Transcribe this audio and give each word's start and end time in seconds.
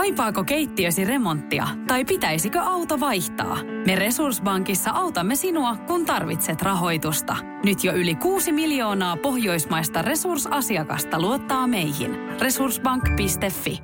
Kaipaako 0.00 0.44
keittiösi 0.44 1.04
remonttia 1.04 1.68
tai 1.86 2.04
pitäisikö 2.04 2.60
auto 2.60 3.00
vaihtaa? 3.00 3.58
Me 3.86 3.96
Resurssbankissa 3.96 4.90
autamme 4.90 5.36
sinua, 5.36 5.76
kun 5.76 6.06
tarvitset 6.06 6.62
rahoitusta. 6.62 7.36
Nyt 7.64 7.84
jo 7.84 7.92
yli 7.92 8.14
6 8.14 8.52
miljoonaa 8.52 9.16
pohjoismaista 9.16 10.02
resursasiakasta 10.02 11.20
luottaa 11.20 11.66
meihin. 11.66 12.16
Resurssbank.fi 12.40 13.78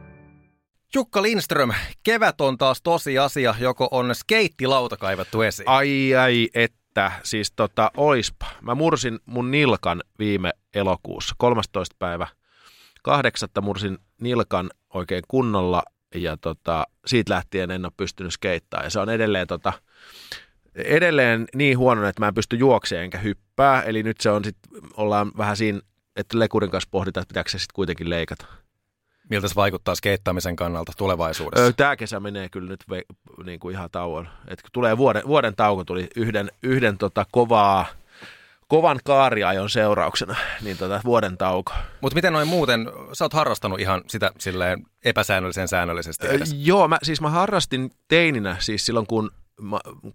Jukka 0.94 1.22
Lindström, 1.22 1.70
kevät 2.02 2.40
on 2.40 2.58
taas 2.58 2.82
tosi 2.82 3.18
asia, 3.18 3.54
joko 3.60 3.88
on 3.90 4.14
skeittilauta 4.14 4.96
kaivattu 4.96 5.42
esiin? 5.42 5.68
Ai 5.68 6.14
ai, 6.14 6.48
että 6.54 7.12
siis 7.22 7.52
tota, 7.56 7.90
oispa. 7.96 8.46
Mä 8.62 8.74
mursin 8.74 9.18
mun 9.26 9.50
nilkan 9.50 10.02
viime 10.18 10.52
elokuussa, 10.74 11.34
13. 11.38 11.96
päivä 11.98 12.26
kahdeksatta 13.02 13.60
mursin 13.60 13.98
nilkan 14.20 14.70
oikein 14.94 15.22
kunnolla 15.28 15.82
ja 16.14 16.36
tota, 16.36 16.86
siitä 17.06 17.34
lähtien 17.34 17.70
en 17.70 17.84
ole 17.84 17.92
pystynyt 17.96 18.32
skeittaamaan. 18.32 18.86
Ja 18.86 18.90
se 18.90 19.00
on 19.00 19.10
edelleen, 19.10 19.46
tota, 19.46 19.72
edelleen 20.74 21.46
niin 21.54 21.78
huono, 21.78 22.08
että 22.08 22.22
mä 22.22 22.28
en 22.28 22.34
pysty 22.34 22.56
juokseen 22.56 23.02
enkä 23.02 23.18
hyppää. 23.18 23.82
Eli 23.82 24.02
nyt 24.02 24.20
se 24.20 24.30
on 24.30 24.44
sit, 24.44 24.56
ollaan 24.96 25.32
vähän 25.38 25.56
siinä, 25.56 25.80
että 26.16 26.38
lekurin 26.38 26.70
kanssa 26.70 26.88
pohditaan, 26.90 27.22
että 27.22 27.32
pitääkö 27.32 27.50
se 27.50 27.58
sitten 27.58 27.74
kuitenkin 27.74 28.10
leikata. 28.10 28.46
Miltä 29.30 29.48
se 29.48 29.54
vaikuttaa 29.54 29.94
skeittaamisen 29.94 30.56
kannalta 30.56 30.92
tulevaisuudessa? 30.96 31.72
Tämä 31.72 31.96
kesä 31.96 32.20
menee 32.20 32.48
kyllä 32.48 32.68
nyt 32.68 32.84
ve, 32.90 33.02
niin 33.44 33.60
kuin 33.60 33.72
ihan 33.72 33.90
tauon. 33.90 34.28
Et 34.48 34.62
tulee 34.72 34.98
vuoden, 34.98 35.22
vuoden 35.26 35.56
tauko, 35.56 35.84
tuli 35.84 36.08
yhden, 36.16 36.50
yhden 36.62 36.98
tota 36.98 37.26
kovaa 37.32 37.86
kovan 38.68 39.00
kaariajon 39.04 39.70
seurauksena, 39.70 40.36
niin 40.62 40.76
tota, 40.76 41.00
vuoden 41.04 41.38
tauko. 41.38 41.72
Mutta 42.00 42.14
miten 42.14 42.32
noin 42.32 42.48
muuten, 42.48 42.90
sä 43.12 43.24
oot 43.24 43.32
harrastanut 43.32 43.80
ihan 43.80 44.02
sitä 44.08 44.30
silleen 44.38 44.82
epäsäännöllisen 45.04 45.68
säännöllisesti 45.68 46.26
edes? 46.26 46.54
joo, 46.58 46.88
mä, 46.88 46.98
siis 47.02 47.20
mä 47.20 47.30
harrastin 47.30 47.90
teininä, 48.08 48.56
siis 48.58 48.86
silloin 48.86 49.06
kun 49.06 49.30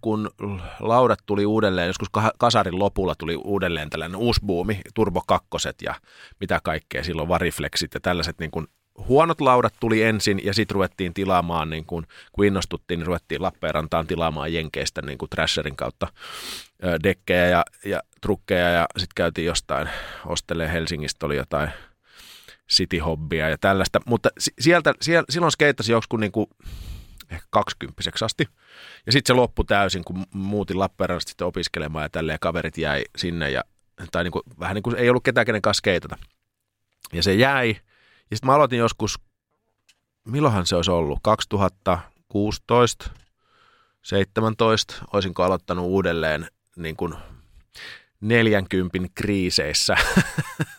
kun 0.02 0.32
laudat 0.80 1.20
tuli 1.26 1.46
uudelleen, 1.46 1.88
joskus 1.88 2.10
kasarin 2.38 2.80
lopulla 2.80 3.16
tuli 3.16 3.36
uudelleen 3.36 3.90
tällainen 3.90 4.16
uusi 4.16 4.42
buumi, 4.46 4.82
Turbo 4.94 5.22
2 5.28 5.48
ja 5.82 5.96
mitä 6.40 6.60
kaikkea, 6.64 7.04
silloin 7.04 7.28
variflexit 7.28 7.94
ja 7.94 8.00
tällaiset 8.00 8.40
niin 8.40 8.52
kuin 8.52 8.68
huonot 8.98 9.42
laudat 9.42 9.74
tuli 9.80 10.04
ensin 10.04 10.42
ja 10.44 10.54
sitten 10.54 10.76
ruvettiin 10.76 11.14
tilaamaan, 11.14 11.70
niin 11.70 11.86
kun, 11.86 12.08
kun 12.32 12.46
innostuttiin, 12.46 13.00
niin 13.00 13.08
ruvettiin 13.08 13.42
Lappeenrantaan 13.42 14.08
tilaamaan 14.08 14.54
Jenkeistä 14.54 15.02
niin 15.02 15.18
kuin 15.18 15.30
Trasherin 15.30 15.76
kautta 15.76 16.08
dekkejä 17.04 17.48
ja, 17.48 17.64
ja 17.86 18.02
trukkeja 18.22 18.70
ja 18.70 18.86
sitten 18.98 19.16
käytiin 19.16 19.46
jostain 19.46 19.90
ostelee 20.26 20.74
Helsingistä 20.74 21.26
oli 21.26 21.36
jotain 21.36 21.70
city-hobbia 22.72 23.50
ja 23.50 23.58
tällaista, 23.58 24.00
mutta 24.06 24.30
sieltä, 24.60 24.94
siellä, 25.02 25.26
silloin 25.30 25.52
skeittasi 25.52 25.92
joskus 25.92 26.20
niin 26.20 26.32
kuin 26.32 26.48
ehkä 27.30 27.48
kaksikymppiseksi 27.50 28.26
asti. 28.26 28.48
Ja 29.06 29.12
sitten 29.12 29.36
se 29.36 29.38
loppui 29.38 29.66
täysin, 29.66 30.04
kun 30.04 30.26
muutin 30.34 30.80
Lappeenrannasta 30.80 31.30
sitten 31.30 31.48
opiskelemaan 31.48 32.04
ja 32.04 32.10
tälleen 32.10 32.40
kaverit 32.42 32.78
jäi 32.78 33.04
sinne 33.18 33.52
ja 33.52 33.64
tai 34.12 34.24
niin 34.24 34.32
kuin, 34.32 34.44
vähän 34.60 34.76
niin 34.76 34.84
kuin 34.84 34.96
ei 34.96 35.10
ollut 35.10 35.24
ketään 35.24 35.46
kenen 35.46 35.62
kanssa 35.62 35.80
skeitata. 35.80 36.18
Ja 37.14 37.24
se 37.24 37.34
jäi, 37.34 37.76
ja 38.32 38.38
sitten 38.38 38.48
mä 38.48 38.56
aloitin 38.56 38.80
joskus, 38.80 39.20
milloinhan 40.26 40.66
se 40.66 40.76
olisi 40.76 40.92
ollut, 40.92 41.20
2016, 41.24 43.10
17, 44.02 44.96
olisinko 45.14 45.44
aloittanut 45.44 45.86
uudelleen 45.86 46.48
niin 46.76 46.96
kuin 46.96 47.14
40 48.22 48.98
kriiseissä. 49.16 49.96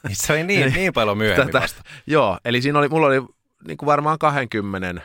Niin 0.09 0.17
se 0.17 0.33
oli 0.33 0.45
niin, 0.45 0.73
niin 0.73 0.93
paljon 0.93 1.19
myöhemmin 1.19 1.47
Tätä, 1.47 1.61
vasta. 1.63 1.83
Joo, 2.07 2.39
eli 2.45 2.63
siinä 2.63 2.79
oli, 2.79 2.89
mulla 2.89 3.07
oli 3.07 3.21
niin 3.67 3.77
kuin 3.77 3.87
varmaan 3.87 4.19
20, 4.19 5.03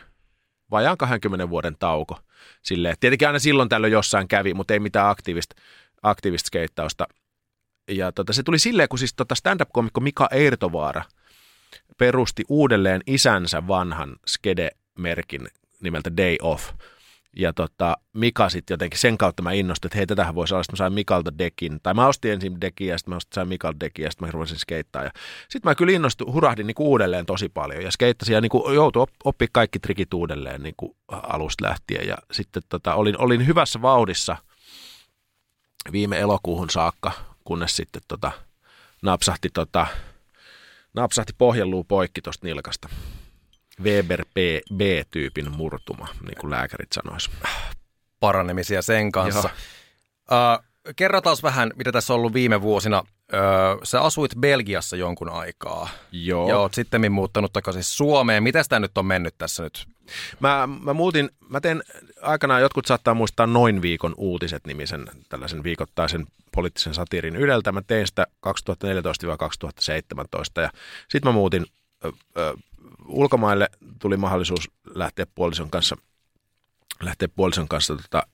vajaan 0.71 0.97
20 0.97 1.49
vuoden 1.49 1.75
tauko. 1.79 2.19
Silleen. 2.61 2.95
Tietenkin 2.99 3.27
aina 3.27 3.39
silloin 3.39 3.69
tällöin 3.69 3.93
jossain 3.93 4.27
kävi, 4.27 4.53
mutta 4.53 4.73
ei 4.73 4.79
mitään 4.79 5.09
aktiivista, 5.09 5.55
aktiivista 6.03 6.47
skeittausta. 6.47 7.07
Ja 7.87 8.11
tota, 8.11 8.33
se 8.33 8.43
tuli 8.43 8.59
silleen, 8.59 8.89
kun 8.89 8.99
siis 8.99 9.13
tota 9.13 9.35
stand-up-komikko 9.35 9.99
Mika 9.99 10.27
Eirtovaara– 10.31 11.03
perusti 11.97 12.43
uudelleen 12.49 13.01
isänsä 13.07 13.67
vanhan 13.67 14.15
skede-merkin 14.27 15.47
nimeltä 15.81 16.17
Day 16.17 16.35
Off. 16.41 16.69
Ja 17.35 17.53
tota, 17.53 17.97
Mika 18.13 18.49
sitten 18.49 18.73
jotenkin, 18.73 18.99
sen 18.99 19.17
kautta 19.17 19.43
mä 19.43 19.51
innostuin, 19.51 19.89
että 19.89 19.97
hei, 19.97 20.07
tätähän 20.07 20.35
voisi 20.35 20.53
olla, 20.53 20.63
mä 20.71 20.75
sain 20.75 20.93
Mikalta 20.93 21.37
dekin. 21.37 21.79
Tai 21.83 21.93
mä 21.93 22.07
ostin 22.07 22.31
ensin 22.31 22.61
dekin 22.61 22.87
ja 22.87 22.97
sitten 22.97 23.13
mä 23.13 23.19
sain 23.33 23.47
Mikalta 23.47 23.79
dekin 23.79 24.03
ja 24.03 24.11
sitten 24.11 24.27
mä 24.27 24.31
ruvasin 24.31 24.59
skeittaa. 24.59 25.03
Ja 25.03 25.11
sitten 25.49 25.69
mä 25.69 25.75
kyllä 25.75 25.93
innostuin, 25.93 26.33
hurahdin 26.33 26.67
niin 26.67 26.75
kuin 26.75 26.87
uudelleen 26.87 27.25
tosi 27.25 27.49
paljon 27.49 27.83
ja 27.83 27.91
skeittasin 27.91 28.33
ja 28.33 28.41
niin 28.41 28.49
kuin 28.49 28.75
joutui 28.75 29.07
oppia 29.23 29.47
kaikki 29.51 29.79
trikit 29.79 30.13
uudelleen 30.13 30.63
niin 30.63 30.75
kuin 30.77 30.95
alusta 31.07 31.65
lähtien. 31.65 32.07
Ja 32.07 32.17
sitten 32.31 32.63
tota, 32.69 32.93
olin, 32.93 33.21
olin 33.21 33.47
hyvässä 33.47 33.81
vauhdissa 33.81 34.37
viime 35.91 36.19
elokuuhun 36.19 36.69
saakka, 36.69 37.11
kunnes 37.43 37.75
sitten 37.75 38.01
tota, 38.07 38.31
napsahti 39.01 39.49
tota, 39.53 39.87
napsahti 41.01 41.33
pohjeluu 41.37 41.83
poikki 41.83 42.21
tuosta 42.21 42.47
nilkasta. 42.47 42.89
Weber 43.83 44.25
B-tyypin 44.73 45.51
murtuma, 45.51 46.07
niin 46.21 46.37
kuin 46.39 46.51
lääkärit 46.51 46.91
sanois. 46.91 47.29
Paranemisia 48.19 48.81
sen 48.81 49.11
kanssa. 49.11 49.49
Uh, 50.31 50.93
kerrotaan 50.95 51.37
vähän, 51.43 51.71
mitä 51.75 51.91
tässä 51.91 52.13
on 52.13 52.19
ollut 52.19 52.33
viime 52.33 52.61
vuosina. 52.61 52.99
Uh, 52.99 53.79
sä 53.83 54.01
asuit 54.01 54.31
Belgiassa 54.39 54.95
jonkun 54.95 55.29
aikaa. 55.29 55.89
Joo. 56.11 56.49
Ja 56.49 56.57
oot 56.57 56.73
sitten 56.73 57.11
muuttanut 57.11 57.53
takaisin 57.53 57.83
Suomeen. 57.83 58.43
Miten 58.43 58.65
tämä 58.69 58.79
nyt 58.79 58.97
on 58.97 59.05
mennyt 59.05 59.35
tässä 59.37 59.63
nyt? 59.63 59.87
Mä, 60.39 60.67
mä 60.83 60.93
muutin, 60.93 61.29
mä 61.49 61.61
teen 61.61 61.83
aikanaan, 62.21 62.61
jotkut 62.61 62.85
saattaa 62.85 63.13
muistaa 63.13 63.47
Noin 63.47 63.81
viikon 63.81 64.13
uutiset 64.17 64.67
nimisen 64.67 65.07
tällaisen 65.29 65.63
viikoittaisen 65.63 66.27
poliittisen 66.55 66.93
satiirin 66.93 67.35
Yleltä. 67.35 67.71
Mä 67.71 67.81
tein 67.81 68.07
sitä 68.07 68.27
2014-2017 68.47 68.51
ja 70.61 70.69
sitten 71.09 71.29
mä 71.29 71.31
muutin 71.31 71.65
ö, 72.05 72.11
ö, 72.37 72.57
ulkomaille, 73.07 73.69
tuli 73.99 74.17
mahdollisuus 74.17 74.71
lähteä 74.95 75.25
puolison 75.35 75.69
kanssa, 75.69 75.95
lähteä 77.03 77.27
puolison 77.27 77.67
kanssa 77.67 77.95
tota, 77.95 78.27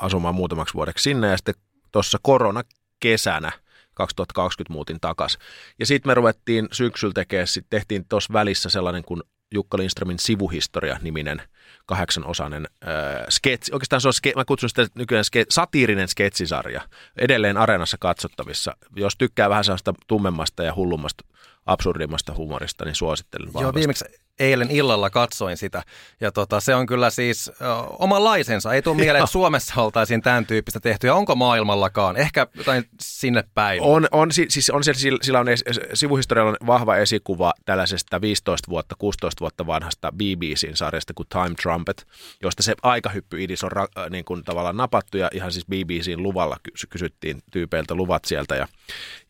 asumaan 0.00 0.34
muutamaksi 0.34 0.74
vuodeksi 0.74 1.02
sinne 1.02 1.28
ja 1.28 1.36
sitten 1.36 1.54
tuossa 1.92 2.18
koronakesänä 2.22 3.52
2020 3.94 4.72
muutin 4.72 5.00
takas. 5.00 5.38
Ja 5.78 5.86
sitten 5.86 6.10
me 6.10 6.14
ruvettiin 6.14 6.68
syksyllä 6.72 7.12
tekemään, 7.12 7.46
sit 7.46 7.66
tehtiin 7.70 8.04
tuossa 8.08 8.32
välissä 8.32 8.70
sellainen 8.70 9.04
kuin 9.04 9.22
Jukka 9.52 9.78
Lindströmin 9.78 10.18
sivuhistoria-niminen 10.18 11.42
kahdeksanosainen 11.86 12.68
äh, 12.84 12.90
sketsi. 13.30 13.72
Oikeastaan 13.72 14.00
se 14.00 14.08
on, 14.08 14.14
ske, 14.14 14.32
mä 14.36 14.44
kutsun 14.44 14.68
sitä 14.68 14.86
nykyään 14.94 15.24
ske, 15.24 15.46
satiirinen 15.50 16.08
sketsisarja. 16.08 16.80
Edelleen 17.16 17.56
areenassa 17.56 17.96
katsottavissa. 18.00 18.76
Jos 18.96 19.16
tykkää 19.18 19.50
vähän 19.50 19.64
sellaista 19.64 19.94
tummemmasta 20.06 20.62
ja 20.62 20.74
hullummasta, 20.74 21.24
absurdimmasta 21.66 22.34
humorista, 22.34 22.84
niin 22.84 22.94
suosittelen 22.94 23.46
Joo, 23.46 23.54
vahvasti. 23.54 23.78
viimeksi 23.78 24.04
eilen 24.38 24.70
illalla 24.70 25.10
katsoin 25.10 25.56
sitä. 25.56 25.82
Ja 26.20 26.32
tota, 26.32 26.60
se 26.60 26.74
on 26.74 26.86
kyllä 26.86 27.10
siis 27.10 27.48
ö, 27.48 27.52
omanlaisensa. 27.98 28.72
Ei 28.72 28.82
tule 28.82 28.96
mieleen, 28.96 29.22
että 29.24 29.32
Suomessa 29.32 29.82
oltaisiin 29.82 30.22
tämän 30.22 30.46
tyyppistä 30.46 30.80
tehty. 30.80 31.06
Ja 31.06 31.14
onko 31.14 31.34
maailmallakaan? 31.34 32.16
Ehkä 32.16 32.46
jotain 32.54 32.84
sinne 33.00 33.44
päin. 33.54 33.82
On, 33.82 34.08
on, 34.12 34.32
siis 34.32 34.70
on 34.70 34.82
sillä 35.22 35.40
on 35.40 35.46
sivuhistorialla 35.94 36.56
on 36.60 36.66
vahva 36.66 36.96
esikuva 36.96 37.52
tällaisesta 37.64 38.20
15 38.20 38.70
vuotta, 38.70 38.94
16 38.98 39.40
vuotta 39.40 39.66
vanhasta 39.66 40.12
BBCin 40.12 40.76
sarjasta 40.76 41.14
kuin 41.14 41.28
Time 41.28 41.54
Trumpet, 41.62 42.06
josta 42.42 42.62
se 42.62 42.74
aikahyppy-idis 42.82 43.64
on 43.64 43.72
ra, 43.72 43.86
niin 44.10 44.24
kuin 44.24 44.44
tavallaan 44.44 44.76
napattu 44.76 45.16
ja 45.16 45.30
ihan 45.32 45.52
siis 45.52 45.66
BBCin 45.66 46.22
luvalla 46.22 46.56
kysyttiin 46.90 47.42
tyypeiltä 47.52 47.94
luvat 47.94 48.24
sieltä. 48.24 48.56
Ja, 48.56 48.68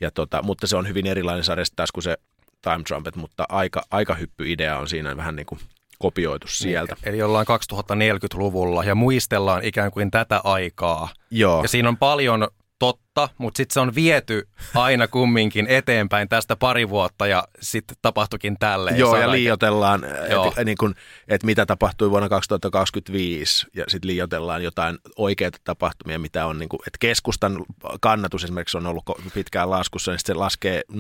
ja 0.01 0.11
tota, 0.11 0.43
mutta 0.43 0.67
se 0.67 0.77
on 0.77 0.89
hyvin 0.89 1.07
erilainen 1.07 1.45
sarja 1.45 1.65
taas 1.77 1.93
kuin 1.93 2.05
se 2.05 2.17
Time 2.62 2.83
Trumpet, 2.87 3.17
mutta 3.17 3.45
aika, 3.49 3.83
aikahyppy-idea 3.91 4.78
on 4.78 4.89
siinä 4.89 5.17
vähän 5.17 5.37
niin 5.37 5.47
kuin 5.47 5.61
kopioitu 5.99 6.47
sieltä. 6.49 6.95
Niin, 6.95 7.09
eli 7.09 7.23
ollaan 7.23 7.47
2040-luvulla 7.93 8.85
ja 8.85 8.94
muistellaan 8.94 9.64
ikään 9.64 9.91
kuin 9.91 10.11
tätä 10.11 10.41
aikaa. 10.44 11.09
Joo. 11.31 11.62
Ja 11.62 11.69
siinä 11.69 11.88
on 11.88 11.97
paljon 11.97 12.49
totta, 12.82 13.29
mutta 13.38 13.56
sitten 13.56 13.75
se 13.75 13.81
on 13.81 13.94
viety 13.94 14.49
aina 14.75 15.08
kumminkin 15.08 15.67
eteenpäin 15.67 16.29
tästä 16.29 16.56
pari 16.56 16.88
vuotta 16.88 17.26
ja 17.26 17.44
sitten 17.61 17.96
tapahtuikin 18.02 18.56
tälle. 18.58 18.90
Joo, 18.90 19.17
ja 19.17 19.31
liiotellaan, 19.31 20.05
että 20.05 20.64
niin 20.64 20.94
et 21.29 21.43
mitä 21.43 21.67
tapahtui 21.67 22.11
vuonna 22.11 22.29
2025 22.29 23.67
ja 23.75 23.84
sitten 23.88 24.11
liiotellaan 24.11 24.64
jotain 24.64 24.99
oikeita 25.17 25.58
tapahtumia, 25.64 26.19
mitä 26.19 26.46
on, 26.46 26.58
niin 26.58 26.69
että 26.87 26.99
keskustan 27.00 27.64
kannatus 28.00 28.44
esimerkiksi 28.44 28.76
on 28.76 28.87
ollut 28.87 29.05
pitkään 29.35 29.70
laskussa, 29.70 30.11
niin 30.11 30.20
se 30.25 30.35
laskee 30.35 30.82
0,1 30.93 30.99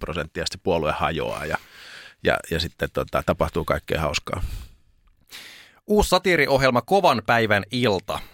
prosenttia 0.00 0.40
ja 0.40 0.46
sitten 0.46 0.60
puolue 0.62 0.92
hajoaa 0.92 1.46
ja, 1.46 1.56
ja, 2.24 2.36
ja 2.50 2.60
sitten 2.60 2.88
tota, 2.92 3.22
tapahtuu 3.26 3.64
kaikkea 3.64 4.00
hauskaa. 4.00 4.42
Uusi 5.86 6.08
satiiriohjelma 6.08 6.82
Kovan 6.82 7.22
päivän 7.26 7.62
ilta– 7.70 8.18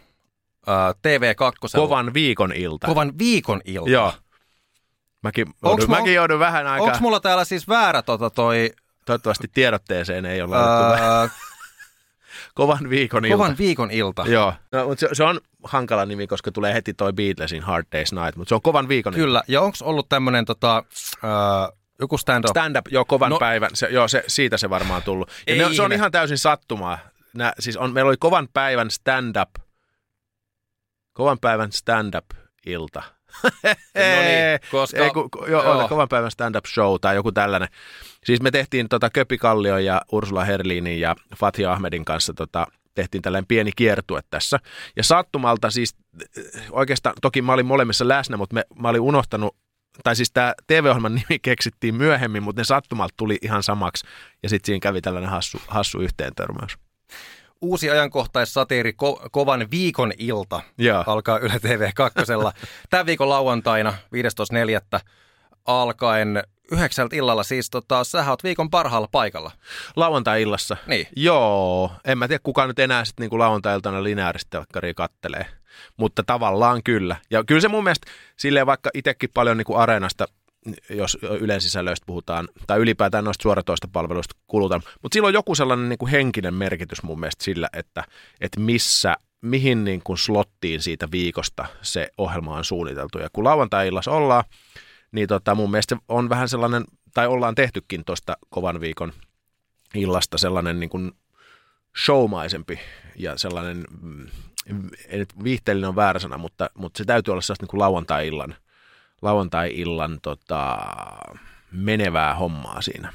TV2. 0.69 1.77
Kovan 1.77 2.15
viikon 2.15 2.53
ilta. 2.53 2.87
Kovan 2.87 3.13
viikon 3.19 3.61
ilta. 3.65 3.91
Joo. 3.91 4.13
Mäkin, 5.23 5.47
joudun, 5.63 5.87
mulla, 5.87 6.01
mäkin 6.01 6.15
joudun 6.15 6.39
vähän 6.39 6.67
aikaa. 6.67 6.87
Onko 6.87 6.99
mulla 7.01 7.21
täällä 7.21 7.45
siis 7.45 7.69
väärä 7.69 8.03
tota 8.03 8.31
toi... 8.31 8.73
Toivottavasti 9.05 9.49
tiedotteeseen 9.55 10.27
ei 10.27 10.43
ole 10.43 10.51
laitettu 10.51 11.05
öö, 11.05 11.29
kovan 12.55 12.91
viikon 12.91 13.25
ilta. 13.25 13.37
Kovan 13.37 13.59
viikon 13.59 13.91
ilta. 13.91 14.25
Joo, 14.27 14.55
no, 14.73 14.87
mutta 14.87 15.01
se, 15.01 15.09
se, 15.13 15.25
on 15.25 15.41
hankala 15.65 16.07
nimi, 16.07 16.27
koska 16.27 16.53
tulee 16.53 16.75
heti 16.75 16.95
toi 16.95 17.13
Beatlesin 17.13 17.63
Hard 17.63 17.87
Day's 17.87 18.21
Night, 18.23 18.37
mutta 18.37 18.49
se 18.49 18.55
on 18.55 18.63
kovan 18.63 18.89
viikon 18.89 19.15
Kyllä, 19.15 19.39
ilta. 19.39 19.53
ja 19.53 19.61
onko 19.61 19.77
ollut 19.81 20.09
tämmöinen 20.09 20.45
tota, 20.45 20.85
äh, 21.25 21.79
joku 22.01 22.19
stand-up? 22.19 22.51
Stand-up, 22.51 22.87
joo, 22.91 23.05
kovan 23.05 23.31
no, 23.31 23.39
päivän, 23.39 23.71
se, 23.75 23.87
joo, 23.87 24.09
se, 24.09 24.25
siitä 24.27 24.57
se 24.57 24.71
varmaan 24.71 25.03
tullut. 25.03 25.31
Ja 25.47 25.55
ei, 25.55 25.59
ne, 25.59 25.75
se 25.75 25.83
on 25.83 25.93
ihan 25.93 26.13
täysin 26.13 26.39
sattumaa. 26.39 26.99
Nä, 27.35 27.53
siis 27.59 27.77
on, 27.77 27.93
meillä 27.93 28.09
oli 28.09 28.17
kovan 28.17 28.49
päivän 28.55 28.91
stand-up, 28.91 29.51
kovan 31.13 31.39
päivän 31.39 31.73
stand-up-ilta. 31.73 33.03
no 33.45 34.23
niin, 34.23 34.71
koska... 34.71 35.05
Ei, 35.05 35.11
ku, 35.11 35.29
jo, 35.41 35.63
joo. 35.63 35.89
kovan 35.89 36.09
päivän 36.09 36.31
stand-up 36.31 36.67
show 36.67 36.97
tai 37.01 37.15
joku 37.15 37.33
tällainen. 37.33 37.69
Siis 38.25 38.43
me 38.43 38.51
tehtiin 38.51 38.89
tota 38.89 39.11
Köpi 39.11 39.39
Kallio 39.39 39.79
ja 39.79 40.03
Ursula 40.13 40.45
Herlinin 40.45 41.01
ja 41.01 41.17
Fatih 41.37 41.71
Ahmedin 41.71 42.05
kanssa 42.05 42.35
tota, 42.35 42.67
tehtiin 42.95 43.23
tällainen 43.23 43.47
pieni 43.47 43.71
kiertue 43.77 44.21
tässä. 44.31 44.59
Ja 44.97 45.05
sattumalta 45.05 45.71
siis 45.71 45.97
oikeastaan, 46.71 47.15
toki 47.23 47.43
mä 47.43 47.53
olin 47.53 47.67
molemmissa 47.67 48.09
läsnä, 48.09 48.37
mutta 48.37 48.55
me, 48.55 48.65
mä 48.79 48.89
olin 48.89 49.01
unohtanut 49.01 49.57
tai 50.03 50.17
siis 50.17 50.31
tämä 50.33 50.55
TV-ohjelman 50.67 51.15
nimi 51.29 51.39
keksittiin 51.43 51.95
myöhemmin, 51.95 52.43
mutta 52.43 52.61
ne 52.61 52.65
sattumalta 52.65 53.15
tuli 53.17 53.39
ihan 53.43 53.63
samaksi. 53.63 54.07
Ja 54.43 54.49
sitten 54.49 54.67
siinä 54.67 54.81
kävi 54.81 55.01
tällainen 55.01 55.31
hassu, 55.31 55.59
hassu 55.69 56.01
yhteentörmäys. 56.01 56.79
Uusi 57.63 57.91
ajankohtaissatiiri 57.91 58.91
Ko- 58.91 59.29
Kovan 59.31 59.67
viikon 59.71 60.13
ilta 60.19 60.61
Joo. 60.79 61.05
alkaa 61.07 61.39
Yle 61.39 61.59
TV 61.61 61.91
2. 61.95 62.19
Tämän 62.91 63.07
viikon 63.07 63.29
lauantaina 63.29 63.95
15.4. 64.13 65.01
alkaen 65.67 66.43
yhdeksältä 66.73 67.17
illalla 67.17 67.43
siis, 67.43 67.71
tota, 67.71 68.05
sä 68.05 68.31
oot 68.31 68.45
viikon 68.45 68.71
parhaalla 68.71 69.09
paikalla. 69.13 69.51
Lauantai-illassa? 69.97 70.77
Niin. 70.87 71.07
Joo, 71.17 71.93
en 72.05 72.19
mä 72.19 72.29
tiedä 72.29 72.41
kuka 72.43 72.67
nyt 72.67 72.79
enää 72.79 73.05
sitten 73.05 73.25
niinku 73.25 73.39
lauantai-iltana 73.39 74.03
lineaarista 74.03 74.65
kattelee, 74.97 75.47
mutta 75.97 76.23
tavallaan 76.23 76.83
kyllä. 76.83 77.17
Ja 77.31 77.45
kyllä 77.45 77.61
se 77.61 77.69
mun 77.69 77.85
mielestä, 77.85 78.11
silleen 78.37 78.67
vaikka 78.67 78.91
itsekin 78.95 79.31
paljon 79.35 79.57
niinku 79.57 79.75
areenasta 79.77 80.27
jos 80.91 81.19
yleisisällöistä 81.41 82.07
puhutaan, 82.07 82.49
tai 82.67 82.79
ylipäätään 82.79 83.25
noista 83.25 83.43
suoratoista 83.43 83.89
palveluista 83.93 84.35
kulutaan. 84.47 84.83
Mutta 85.03 85.17
sillä 85.17 85.27
on 85.27 85.35
joku 85.35 85.55
sellainen 85.55 85.89
niin 85.89 85.99
kuin 85.99 86.11
henkinen 86.11 86.55
merkitys 86.55 87.03
mun 87.03 87.21
mielestä 87.21 87.45
sillä, 87.45 87.69
että, 87.73 88.05
että 88.41 88.61
missä, 88.61 89.17
mihin 89.41 89.85
niin 89.85 90.01
kuin 90.05 90.19
slottiin 90.19 90.83
siitä 90.83 91.09
viikosta 91.11 91.67
se 91.83 92.09
ohjelma 92.19 92.57
on 92.57 92.65
suunniteltu. 92.65 93.19
Ja 93.19 93.29
kun 93.33 93.45
lauantai-illassa 93.45 94.11
ollaan, 94.11 94.45
niin 95.13 95.29
tota, 95.29 95.55
mun 95.55 95.71
mielestä 95.71 95.97
on 96.09 96.29
vähän 96.29 96.49
sellainen, 96.49 96.85
tai 97.15 97.27
ollaan 97.27 97.55
tehtykin 97.55 98.05
tuosta 98.05 98.37
kovan 98.51 98.81
viikon 98.81 99.13
illasta 99.95 100.39
sellainen 100.39 100.81
niin 100.81 100.91
kuin 100.91 101.13
showmaisempi 102.05 102.81
ja 103.17 103.39
sellainen, 103.39 103.85
mm, 104.03 104.27
ei 105.09 105.19
nyt 105.19 105.45
viihteellinen 105.45 105.89
on 105.89 105.97
väärä 105.97 106.19
sana, 106.19 106.39
mutta, 106.39 106.71
mutta 106.75 106.99
se 106.99 107.05
täytyy 107.05 107.33
olla 107.33 107.43
sellaista 107.43 107.63
niin 107.63 107.71
kuin 107.71 107.81
lauantai-illan, 107.81 108.55
lauantai-illan 109.23 110.19
tota, 110.23 110.79
menevää 111.73 112.35
hommaa 112.35 112.83
siinä. 112.83 113.13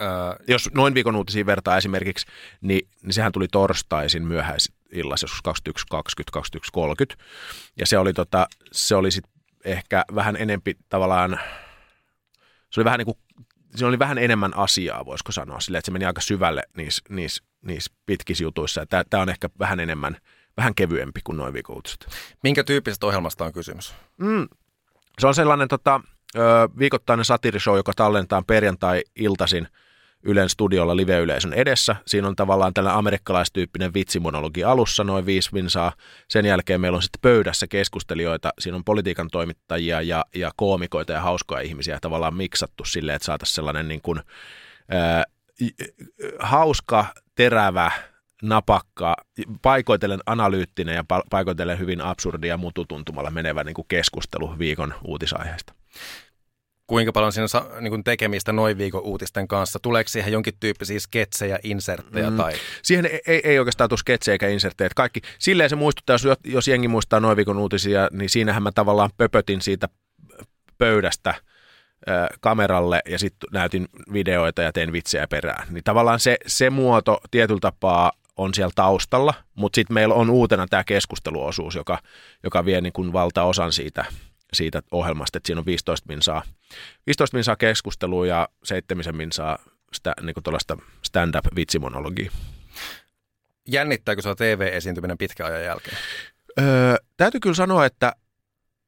Öö, 0.00 0.08
Jos 0.48 0.70
noin 0.74 0.94
viikon 0.94 1.16
uutisiin 1.16 1.46
vertaa 1.46 1.76
esimerkiksi, 1.76 2.26
niin, 2.60 2.88
niin 3.02 3.12
sehän 3.12 3.32
tuli 3.32 3.48
torstaisin 3.48 4.26
myöhäisillassa, 4.26 5.24
joskus 5.24 5.70
21.20, 6.34 7.12
21.30. 7.12 7.24
Ja 7.78 7.86
se 7.86 7.98
oli, 7.98 8.12
tota, 8.12 8.46
se 8.72 8.96
oli 8.96 9.10
sit 9.10 9.24
ehkä 9.64 10.04
vähän 10.14 10.36
enempi 10.36 10.76
tavallaan, 10.88 11.40
se 12.70 12.80
oli 12.80 12.84
vähän 12.84 12.98
niin 12.98 13.06
kuin, 13.06 13.18
se 13.74 13.86
oli 13.86 13.98
vähän 13.98 14.18
enemmän 14.18 14.56
asiaa, 14.56 15.04
voisiko 15.04 15.32
sanoa, 15.32 15.60
sillä 15.60 15.78
että 15.78 15.86
se 15.86 15.92
meni 15.92 16.04
aika 16.04 16.20
syvälle 16.20 16.62
niissä, 16.76 17.02
niissä, 17.08 17.44
niissä 17.62 17.92
pitkissä 18.06 18.44
jutuissa. 18.44 18.86
Tämä 18.86 19.22
on 19.22 19.28
ehkä 19.28 19.48
vähän 19.58 19.80
enemmän, 19.80 20.16
vähän 20.56 20.74
kevyempi 20.74 21.20
kuin 21.24 21.38
noin 21.38 21.54
viikoutiset. 21.54 22.06
Minkä 22.42 22.64
tyyppisestä 22.64 23.06
ohjelmasta 23.06 23.44
on 23.44 23.52
kysymys? 23.52 23.94
Mm, 24.16 24.48
se 25.20 25.26
on 25.26 25.34
sellainen 25.34 25.68
tota, 25.68 26.00
viikoittainen 26.78 27.24
satirishow, 27.24 27.76
joka 27.76 27.92
tallentaa 27.96 28.42
perjantai-iltaisin– 28.46 29.68
Ylen 30.28 30.48
studiolla 30.48 30.96
live-yleisön 30.96 31.52
edessä. 31.52 31.96
Siinä 32.06 32.28
on 32.28 32.36
tavallaan 32.36 32.74
tällainen 32.74 32.98
amerikkalaistyyppinen 32.98 33.94
vitsimonologi 33.94 34.64
alussa, 34.64 35.04
noin 35.04 35.26
viisi 35.26 35.52
vinsaa. 35.52 35.92
Sen 36.28 36.46
jälkeen 36.46 36.80
meillä 36.80 36.96
on 36.96 37.02
sitten 37.02 37.20
pöydässä 37.20 37.66
keskustelijoita. 37.66 38.50
Siinä 38.58 38.76
on 38.76 38.84
politiikan 38.84 39.28
toimittajia 39.32 40.02
ja, 40.02 40.24
ja 40.34 40.50
koomikoita 40.56 41.12
ja 41.12 41.20
hauskoja 41.20 41.60
ihmisiä 41.60 41.98
tavallaan 42.00 42.34
miksattu 42.34 42.84
silleen, 42.84 43.16
että 43.16 43.26
saataisiin 43.26 43.54
sellainen 43.54 43.88
niin 43.88 44.02
kuin, 44.02 44.20
ää, 44.88 45.24
hauska, 46.38 47.06
terävä, 47.34 47.90
napakka, 48.42 49.16
paikoitellen 49.62 50.20
analyyttinen 50.26 50.94
ja 50.94 51.04
paikoitellen 51.30 51.78
hyvin 51.78 52.00
absurdia 52.00 52.48
ja 52.48 52.56
mututuntumalla 52.56 53.30
menevä 53.30 53.64
niin 53.64 53.74
kuin 53.74 53.86
keskustelu 53.88 54.58
viikon 54.58 54.94
uutisaiheesta 55.04 55.72
kuinka 56.86 57.12
paljon 57.12 57.32
siinä 57.32 57.46
on 57.54 57.84
niin 57.84 57.90
kuin 57.90 58.04
tekemistä 58.04 58.52
noin 58.52 58.78
viikon 58.78 59.02
uutisten 59.02 59.48
kanssa? 59.48 59.78
Tuleeko 59.78 60.08
siihen 60.08 60.32
jonkin 60.32 60.54
tyyppisiä 60.60 61.00
sketsejä, 61.00 61.58
inserttejä? 61.62 62.30
Mm. 62.30 62.36
Tai? 62.36 62.52
Siihen 62.82 63.06
ei, 63.06 63.20
ei, 63.26 63.40
ei 63.44 63.58
oikeastaan 63.58 63.90
tule 63.90 63.98
sketsejä 63.98 64.32
eikä 64.32 64.48
inserttejä. 64.48 64.90
Kaikki, 64.96 65.20
silleen 65.38 65.70
se 65.70 65.76
muistuttaa, 65.76 66.14
jos, 66.14 66.38
jos 66.44 66.68
jengi 66.68 66.88
muistaa 66.88 67.20
noin 67.20 67.36
viikon 67.36 67.58
uutisia, 67.58 68.08
niin 68.12 68.30
siinähän 68.30 68.62
mä 68.62 68.72
tavallaan 68.72 69.10
pöpötin 69.16 69.60
siitä 69.60 69.88
pöydästä 70.78 71.34
kameralle 72.40 73.00
ja 73.08 73.18
sitten 73.18 73.48
näytin 73.52 73.88
videoita 74.12 74.62
ja 74.62 74.72
tein 74.72 74.92
vitsejä 74.92 75.26
perään. 75.26 75.66
Niin 75.70 75.84
tavallaan 75.84 76.20
se, 76.20 76.36
se 76.46 76.70
muoto 76.70 77.20
tietyllä 77.30 77.60
tapaa 77.60 78.12
on 78.36 78.54
siellä 78.54 78.72
taustalla, 78.74 79.34
mutta 79.54 79.76
sitten 79.76 79.94
meillä 79.94 80.14
on 80.14 80.30
uutena 80.30 80.66
tämä 80.66 80.84
keskusteluosuus, 80.84 81.74
joka, 81.74 81.98
joka 82.44 82.64
vie 82.64 82.80
niin 82.80 82.92
kuin 82.92 83.12
valtaosan 83.12 83.72
siitä 83.72 84.04
siitä 84.52 84.82
ohjelmasta, 84.90 85.38
että 85.38 85.46
siinä 85.46 85.58
on 85.58 85.66
15 85.66 86.06
minsaa, 86.08 86.42
15 87.06 87.36
minsaa 87.36 87.56
keskustelua 87.56 88.26
ja 88.26 88.48
7 88.64 89.16
minsaa 89.16 89.58
sitä, 89.92 90.14
niin 90.20 90.34
stand-up-vitsimonologia. 91.02 92.30
Jännittääkö 93.68 94.22
se 94.22 94.34
TV-esiintyminen 94.34 95.18
pitkän 95.18 95.46
ajan 95.46 95.64
jälkeen? 95.64 95.96
Öö, 96.60 96.96
täytyy 97.16 97.40
kyllä 97.40 97.54
sanoa, 97.54 97.86
että 97.86 98.12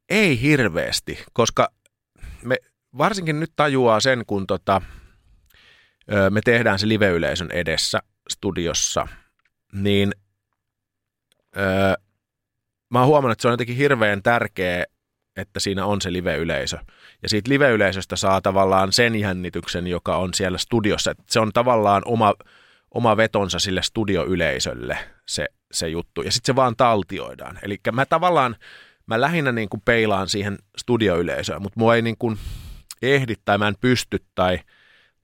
ei 0.09 0.41
hirveästi, 0.41 1.25
koska 1.33 1.69
me 2.43 2.57
varsinkin 2.99 3.41
nyt 3.41 3.53
tajuaa 3.57 4.01
sen, 4.01 4.23
kun 4.27 4.47
tota, 4.47 4.83
öö, 6.13 6.31
me 6.31 6.41
tehdään 6.45 6.79
se 6.79 6.89
live-yleisön 6.89 7.51
edessä 7.51 8.03
studiossa, 8.31 9.09
niin 9.73 10.13
öö, 11.57 11.95
mä 12.91 12.99
oon 12.99 13.09
huomannut, 13.09 13.33
että 13.33 13.43
se 13.43 13.49
on 13.49 13.53
jotenkin 13.53 13.77
hirveän 13.77 14.23
tärkeä 14.23 14.85
että 15.39 15.61
siinä 15.61 15.87
on 15.87 16.01
se 16.01 16.13
live-yleisö. 16.13 16.79
Ja 17.23 17.29
siitä 17.29 17.51
live-yleisöstä 17.51 18.17
saa 18.17 18.41
tavallaan 18.41 18.93
sen 18.93 19.15
jännityksen, 19.15 19.87
joka 19.87 20.17
on 20.17 20.35
siellä 20.35 20.59
studiossa. 20.59 21.11
Että 21.11 21.25
se 21.31 21.41
on 21.41 21.53
tavallaan 21.53 22.03
oma, 22.05 22.35
oma 22.95 23.17
vetonsa 23.17 23.59
sille 23.59 23.83
studioyleisölle 23.83 24.99
se, 25.29 25.49
se 25.73 25.89
juttu. 25.89 26.23
Ja 26.23 26.33
sitten 26.33 26.53
se 26.53 26.57
vaan 26.57 26.77
taltioidaan. 26.77 27.59
Eli 27.63 27.81
mä 27.93 28.07
tavallaan, 28.07 28.57
mä 29.07 29.21
lähinnä 29.21 29.53
niin 29.53 29.69
kuin 29.69 29.83
peilaan 29.85 30.29
siihen 30.29 30.59
studioyleisöön, 30.77 31.63
mutta 31.63 31.81
mua 31.81 31.95
ei 31.95 32.03
niin 32.03 32.19
kuin 32.19 32.39
ehdi 33.03 33.35
tai 33.45 33.59
mä 33.59 33.69
en 33.69 33.77
pysty 33.81 34.19
tai, 34.35 34.59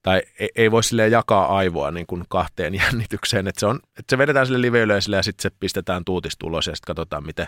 tai 0.05 0.23
ei, 0.39 0.49
ei 0.55 0.71
voi 0.71 0.85
sille 0.85 1.09
jakaa 1.09 1.57
aivoa 1.57 1.91
niin 1.91 2.07
kuin 2.07 2.25
kahteen 2.29 2.75
jännitykseen. 2.85 3.49
Että 3.49 3.61
se, 3.61 3.67
on, 3.67 3.81
että 3.99 4.11
se 4.11 4.19
vedetään 4.19 4.47
sille 4.47 4.61
live-yleisölle 4.61 5.17
ja 5.17 5.23
sitten 5.23 5.43
se 5.43 5.57
pistetään 5.61 6.05
tuutistulos 6.05 6.67
ja 6.67 6.77
sitten 6.77 6.95
katsotaan, 6.95 7.27
miten, 7.27 7.47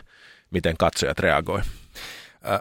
miten 0.51 0.77
katsojat 0.77 1.19
reagoi 1.19 1.63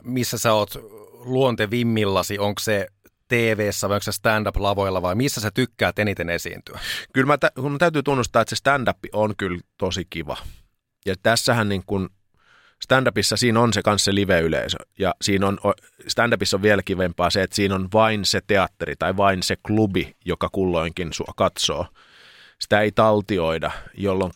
missä 0.04 0.38
sä 0.38 0.54
oot 0.54 0.74
luontevimmillasi, 1.12 2.40
onko 2.40 2.60
se 2.60 2.88
tv 3.28 3.70
vai 3.82 3.96
onko 3.96 4.04
se 4.04 4.12
stand-up-lavoilla 4.12 5.02
vai 5.02 5.16
missä 5.16 5.42
sä 5.42 5.52
tykkäät 5.52 6.00
eniten 6.00 6.30
esiintyä? 6.30 6.80
Kyllä 7.14 7.28
mä, 7.28 7.38
kun 7.56 7.72
mä 7.72 7.78
täytyy 7.78 8.04
tunnustaa, 8.04 8.42
että 8.42 8.50
se 8.50 8.56
stand-up 8.56 8.98
on 9.14 9.34
kyllä 9.38 9.60
tosi 9.78 10.06
kiva. 10.10 10.38
Ja 11.06 11.16
tässähän 11.24 11.70
niin 11.70 11.84
kun 11.86 12.10
stand-upissa 12.84 13.38
siinä 13.38 13.60
on 13.60 13.74
se 13.74 13.82
kanssa 13.82 14.06
se 14.06 14.16
live-yleisö. 14.16 14.78
Ja 15.00 15.16
siinä 15.22 15.48
on, 15.48 15.60
stand-upissa 16.08 16.56
on 16.56 16.62
vielä 16.62 16.82
kivempaa 16.84 17.30
se, 17.30 17.42
että 17.42 17.56
siinä 17.56 17.76
on 17.76 17.88
vain 17.94 18.26
se 18.26 18.42
teatteri 18.48 18.96
tai 18.96 19.18
vain 19.18 19.44
se 19.44 19.56
klubi, 19.66 20.16
joka 20.26 20.50
kulloinkin 20.52 21.14
sua 21.14 21.34
katsoo. 21.36 21.86
Sitä 22.60 22.82
ei 22.82 22.92
taltioida, 22.92 23.72
jolloin 23.98 24.32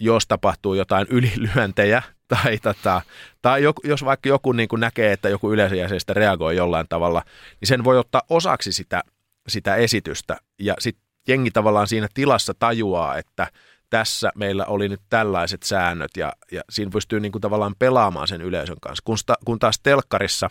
jos 0.00 0.26
tapahtuu 0.26 0.74
jotain 0.74 1.06
ylilyöntejä 1.16 2.02
tai, 2.28 2.58
tota, 2.58 3.02
tai 3.42 3.62
joku, 3.62 3.82
jos 3.84 4.04
vaikka 4.04 4.28
joku 4.28 4.52
niin 4.52 4.68
kuin 4.68 4.80
näkee, 4.80 5.12
että 5.12 5.28
joku 5.28 5.52
yleisöjäsenestä 5.52 6.14
reagoi 6.14 6.56
jollain 6.56 6.86
tavalla, 6.88 7.22
niin 7.60 7.68
sen 7.68 7.84
voi 7.84 7.98
ottaa 7.98 8.22
osaksi 8.30 8.72
sitä, 8.72 9.02
sitä 9.48 9.74
esitystä. 9.74 10.36
Ja 10.58 10.74
sitten 10.78 11.06
jengi 11.28 11.50
tavallaan 11.50 11.88
siinä 11.88 12.08
tilassa 12.14 12.54
tajuaa, 12.58 13.18
että 13.18 13.46
tässä 13.90 14.32
meillä 14.34 14.64
oli 14.64 14.88
nyt 14.88 15.00
tällaiset 15.10 15.62
säännöt 15.62 16.10
ja, 16.16 16.32
ja 16.52 16.62
siinä 16.70 16.90
pystyy 16.90 17.20
niin 17.20 17.32
kuin 17.32 17.42
tavallaan 17.42 17.74
pelaamaan 17.78 18.28
sen 18.28 18.42
yleisön 18.42 18.80
kanssa. 18.80 19.02
Kun, 19.04 19.18
sta, 19.18 19.34
kun 19.44 19.58
taas 19.58 19.80
telkkarissa 19.82 20.50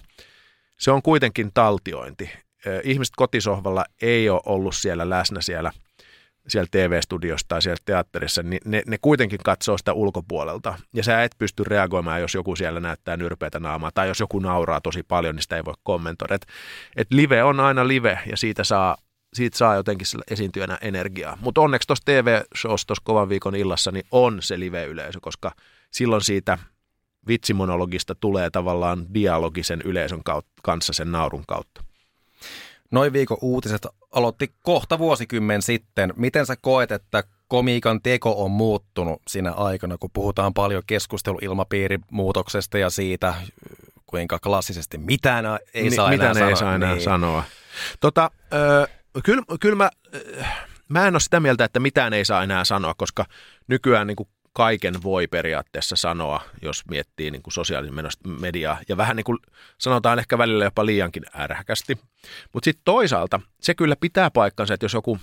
se 0.80 0.92
on 0.92 1.02
kuitenkin 1.02 1.52
taltiointi. 1.54 2.32
Ihmiset 2.84 3.14
kotisohvalla 3.16 3.86
ei 4.02 4.30
ole 4.30 4.42
ollut 4.46 4.76
siellä 4.76 5.10
läsnä 5.10 5.42
siellä 5.42 5.72
siellä 6.48 6.68
TV-studiossa 6.72 7.48
tai 7.48 7.62
siellä 7.62 7.82
teatterissa, 7.86 8.44
niin 8.44 8.62
ne, 8.66 8.84
ne 8.88 8.98
kuitenkin 9.02 9.40
katsoo 9.44 9.78
sitä 9.78 9.94
ulkopuolelta. 9.94 10.74
Ja 10.94 11.04
sä 11.04 11.24
et 11.24 11.32
pysty 11.38 11.64
reagoimaan, 11.64 12.22
jos 12.22 12.34
joku 12.34 12.56
siellä 12.56 12.80
näyttää 12.80 13.18
nyrpeitä 13.18 13.60
naamaa, 13.60 13.92
tai 13.94 14.08
jos 14.08 14.20
joku 14.20 14.40
nauraa 14.40 14.82
tosi 14.82 15.04
paljon, 15.04 15.36
niin 15.36 15.44
sitä 15.44 15.56
ei 15.56 15.66
voi 15.66 15.74
kommentoida. 15.84 16.36
Et, 16.36 16.46
et 16.96 17.08
live 17.12 17.44
on 17.44 17.60
aina 17.60 17.88
live, 17.88 18.20
ja 18.26 18.38
siitä 18.38 18.64
saa, 18.64 18.98
siitä 19.36 19.58
saa 19.58 19.76
jotenkin 19.76 20.08
esiintyjänä 20.32 20.78
energiaa. 20.82 21.38
Mutta 21.42 21.62
onneksi 21.62 21.88
tuossa 21.88 22.06
TV-showssa 22.06 22.88
tuossa 22.88 23.04
kovan 23.06 23.30
viikon 23.30 23.56
illassa 23.56 23.92
niin 23.92 24.06
on 24.12 24.38
se 24.42 24.60
live-yleisö, 24.60 25.20
koska 25.22 25.52
silloin 25.92 26.22
siitä 26.22 26.58
vitsimonologista 27.28 28.16
tulee 28.16 28.50
tavallaan 28.50 29.14
dialogisen 29.14 29.82
yleisön 29.86 30.24
kautta, 30.24 30.52
kanssa 30.64 30.94
sen 30.94 31.12
naurun 31.12 31.44
kautta. 31.48 31.84
Noin 32.92 33.14
viikon 33.14 33.38
uutiset 33.42 33.88
aloitti 34.12 34.54
kohta 34.64 35.00
vuosikymmen 35.00 35.62
sitten. 35.62 36.14
Miten 36.16 36.46
sä 36.46 36.56
koet, 36.62 36.92
että 36.92 37.24
komiikan 37.48 38.02
teko 38.02 38.44
on 38.46 38.52
muuttunut 38.52 39.22
siinä 39.28 39.52
aikana, 39.52 39.98
kun 39.98 40.10
puhutaan 40.14 40.54
paljon 40.54 40.84
keskusteluilmapiirin 40.88 42.02
muutoksesta 42.12 42.78
ja 42.78 42.90
siitä, 42.90 43.34
kuinka 44.06 44.40
klassisesti 44.40 44.98
mitään 44.98 45.46
ei 45.74 45.92
saa 45.92 46.10
Ni, 46.10 46.16
enää 46.16 46.30
mitään 46.30 46.36
sanoa. 46.36 46.50
ei 46.50 46.56
saa 46.58 46.76
enää 46.76 46.94
niin. 46.94 47.04
sanoa. 47.04 47.44
Tota, 48.00 48.32
ö, 48.54 48.88
kyllä, 49.24 49.44
kyllä 49.60 49.76
mä, 49.76 49.90
mä 50.90 51.08
en 51.08 51.14
ole 51.14 51.20
sitä 51.20 51.40
mieltä, 51.40 51.66
että 51.66 51.80
mitään 51.80 52.14
ei 52.14 52.26
saa 52.26 52.44
enää 52.44 52.66
sanoa, 52.66 52.94
koska 52.94 53.26
nykyään 53.68 54.08
niin 54.08 54.16
kuin 54.16 54.30
kaiken 54.54 55.04
voi 55.04 55.28
periaatteessa 55.28 55.96
sanoa, 55.96 56.42
jos 56.62 56.84
miettii 56.90 57.32
niin 57.32 57.42
kuin 57.42 57.54
sosiaalisen 57.54 57.96
mediaa. 58.28 58.80
Ja 58.88 58.98
vähän 58.98 59.16
niin 59.16 59.24
kuin 59.24 59.38
sanotaan 59.78 60.20
ehkä 60.20 60.38
välillä 60.38 60.64
jopa 60.64 60.86
liiankin 60.86 61.24
ärhäkästi. 61.40 61.98
Mutta 62.54 62.66
sitten 62.66 62.82
toisaalta 62.86 63.40
se 63.62 63.76
kyllä 63.76 63.96
pitää 63.96 64.32
paikkansa, 64.32 64.74
että 64.74 64.86
jos 64.86 64.94
joku 64.94 65.20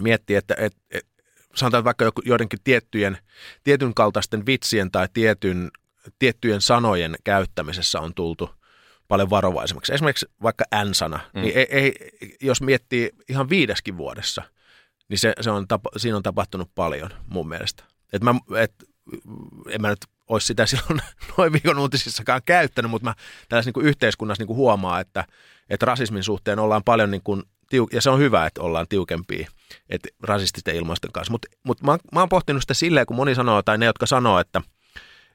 miettii, 0.00 0.36
että 0.36 0.54
et, 0.58 0.76
et, 0.90 1.06
sanotaan 1.54 1.84
vaikka 1.84 2.12
joidenkin 2.24 2.58
tiettyjen, 2.64 3.18
tietyn 3.64 3.94
kaltaisten 3.94 4.46
vitsien 4.46 4.90
tai 4.90 5.08
tietyn, 5.12 5.70
tiettyjen 6.18 6.60
sanojen 6.60 7.16
käyttämisessä 7.24 8.00
on 8.00 8.14
tultu 8.14 8.57
paljon 9.08 9.30
varovaisemmaksi. 9.30 9.94
Esimerkiksi 9.94 10.26
vaikka 10.42 10.64
N-sana, 10.84 11.20
mm. 11.34 11.40
niin 11.40 11.56
ei, 11.56 11.66
ei, 11.70 11.94
jos 12.40 12.62
miettii 12.62 13.10
ihan 13.28 13.48
viideskin 13.48 13.96
vuodessa, 13.96 14.42
niin 15.08 15.18
se, 15.18 15.32
se 15.40 15.50
on 15.50 15.68
tapa, 15.68 15.90
siinä 15.96 16.16
on 16.16 16.22
tapahtunut 16.22 16.70
paljon 16.74 17.10
mun 17.26 17.48
mielestä. 17.48 17.84
Et 18.12 18.22
mä, 18.22 18.34
et, 18.56 18.74
en 19.68 19.80
mä 19.80 19.88
nyt 19.88 20.06
olisi 20.28 20.46
sitä 20.46 20.66
silloin 20.66 21.00
noin 21.38 21.52
viikon 21.52 21.78
uutisissakaan 21.78 22.42
käyttänyt, 22.44 22.90
mutta 22.90 23.08
mä 23.08 23.14
tällaisessa 23.48 23.80
niin 23.80 23.88
yhteiskunnassa 23.88 24.44
niin 24.44 24.56
huomaa, 24.56 25.00
että, 25.00 25.24
että 25.70 25.86
rasismin 25.86 26.22
suhteen 26.22 26.58
ollaan 26.58 26.84
paljon, 26.84 27.10
niin 27.10 27.22
kuin, 27.22 27.42
ja 27.92 28.02
se 28.02 28.10
on 28.10 28.18
hyvä, 28.18 28.46
että 28.46 28.62
ollaan 28.62 28.86
tiukempia 28.88 29.48
että 29.88 30.08
rasististen 30.22 30.76
ilmaisten 30.76 31.12
kanssa. 31.12 31.30
Mutta 31.30 31.48
mut 31.62 31.82
mä, 31.82 31.98
mä 32.12 32.20
oon 32.20 32.28
pohtinut 32.28 32.62
sitä 32.62 32.74
silleen, 32.74 33.06
kun 33.06 33.16
moni 33.16 33.34
sanoo, 33.34 33.62
tai 33.62 33.78
ne, 33.78 33.86
jotka 33.86 34.06
sanoo, 34.06 34.38
että, 34.38 34.62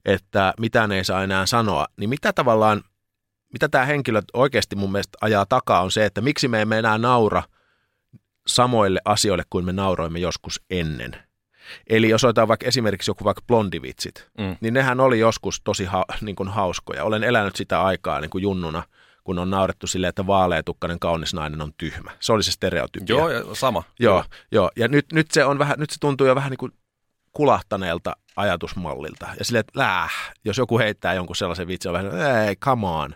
että 0.05 0.53
mitään 0.59 0.91
ei 0.91 1.03
saa 1.03 1.23
enää 1.23 1.45
sanoa, 1.45 1.87
niin 1.97 2.09
mitä 2.09 2.33
tavallaan, 2.33 2.83
mitä 3.53 3.69
tämä 3.69 3.85
henkilö 3.85 4.21
oikeasti 4.33 4.75
mun 4.75 4.91
mielestä 4.91 5.17
ajaa 5.21 5.45
takaa 5.45 5.81
on 5.81 5.91
se, 5.91 6.05
että 6.05 6.21
miksi 6.21 6.47
me 6.47 6.61
emme 6.61 6.79
enää 6.79 6.97
naura 6.97 7.43
samoille 8.47 9.01
asioille 9.05 9.43
kuin 9.49 9.65
me 9.65 9.73
nauroimme 9.73 10.19
joskus 10.19 10.61
ennen. 10.69 11.15
Eli 11.87 12.09
jos 12.09 12.23
otetaan 12.23 12.47
vaikka 12.47 12.67
esimerkiksi 12.67 13.11
joku 13.11 13.23
vaikka 13.23 13.43
blondivitsit, 13.47 14.29
mm. 14.37 14.57
niin 14.61 14.73
nehän 14.73 14.99
oli 14.99 15.19
joskus 15.19 15.61
tosi 15.63 15.85
ha, 15.85 16.05
niin 16.21 16.35
kuin 16.35 16.49
hauskoja. 16.49 17.03
Olen 17.03 17.23
elänyt 17.23 17.55
sitä 17.55 17.81
aikaa 17.81 18.19
niin 18.19 18.29
kuin 18.29 18.41
junnuna, 18.41 18.83
kun 19.23 19.39
on 19.39 19.49
naurettu 19.49 19.87
silleen, 19.87 20.09
että 20.09 20.27
vaaleatukkainen 20.27 20.99
kaunis 20.99 21.33
nainen 21.33 21.61
on 21.61 21.73
tyhmä. 21.77 22.11
Se 22.19 22.33
oli 22.33 22.43
se 22.43 22.51
stereotypia. 22.51 23.15
Joo, 23.15 23.55
sama. 23.55 23.83
Joo, 23.99 24.23
joo. 24.51 24.71
ja 24.75 24.87
nyt, 24.87 25.05
nyt, 25.13 25.31
se 25.31 25.45
on 25.45 25.59
vähän, 25.59 25.75
nyt 25.79 25.89
se 25.89 25.99
tuntuu 25.99 26.27
jo 26.27 26.35
vähän 26.35 26.49
niin 26.49 26.57
kuin 26.57 26.71
kulahtaneelta 27.33 28.15
ajatusmallilta. 28.35 29.27
Ja 29.39 29.45
silleen, 29.45 29.59
että 29.59 29.79
läh, 29.79 30.11
jos 30.45 30.57
joku 30.57 30.79
heittää 30.79 31.13
jonkun 31.13 31.35
sellaisen 31.35 31.67
vitsin, 31.67 31.91
on 31.91 31.93
vähän, 31.93 32.47
ei, 32.47 32.55
come 32.55 32.87
on. 32.87 33.15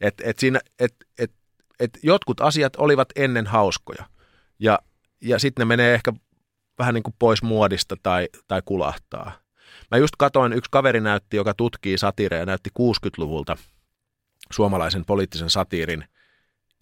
Et, 0.00 0.14
et 0.24 0.38
siinä, 0.38 0.60
et, 0.78 0.94
et, 1.18 1.32
et 1.80 1.98
jotkut 2.02 2.40
asiat 2.40 2.76
olivat 2.76 3.08
ennen 3.16 3.46
hauskoja. 3.46 4.04
Ja, 4.58 4.78
ja 5.22 5.38
sitten 5.38 5.62
ne 5.62 5.68
menee 5.68 5.94
ehkä 5.94 6.12
vähän 6.78 6.94
niin 6.94 7.02
kuin 7.02 7.14
pois 7.18 7.42
muodista 7.42 7.96
tai, 8.02 8.28
tai 8.48 8.62
kulahtaa. 8.64 9.32
Mä 9.90 9.98
just 9.98 10.14
katoin, 10.18 10.52
yksi 10.52 10.70
kaveri 10.70 11.00
näytti, 11.00 11.36
joka 11.36 11.54
tutkii 11.54 11.98
satiireja, 11.98 12.46
näytti 12.46 12.70
60-luvulta 12.80 13.56
suomalaisen 14.52 15.04
poliittisen 15.04 15.50
satiirin. 15.50 16.04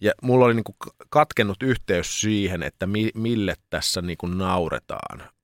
Ja 0.01 0.11
mulla 0.21 0.45
oli 0.45 0.53
niin 0.53 0.63
kuin 0.63 0.75
katkennut 1.09 1.63
yhteys 1.63 2.21
siihen, 2.21 2.63
että 2.63 2.87
mi, 2.87 3.09
mille 3.15 3.55
tässä 3.69 4.01
niin 4.01 4.17
kuin 4.17 4.37
nauretaan. 4.37 5.34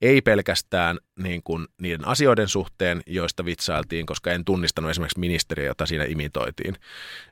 Ei 0.00 0.22
pelkästään 0.22 0.98
niin 1.18 1.42
kuin 1.42 1.66
niiden 1.80 2.08
asioiden 2.08 2.48
suhteen, 2.48 3.02
joista 3.06 3.44
vitsailtiin, 3.44 4.06
koska 4.06 4.32
en 4.32 4.44
tunnistanut 4.44 4.90
esimerkiksi 4.90 5.20
ministeriä, 5.20 5.66
jota 5.66 5.86
siinä 5.86 6.04
imitoitiin. 6.04 6.74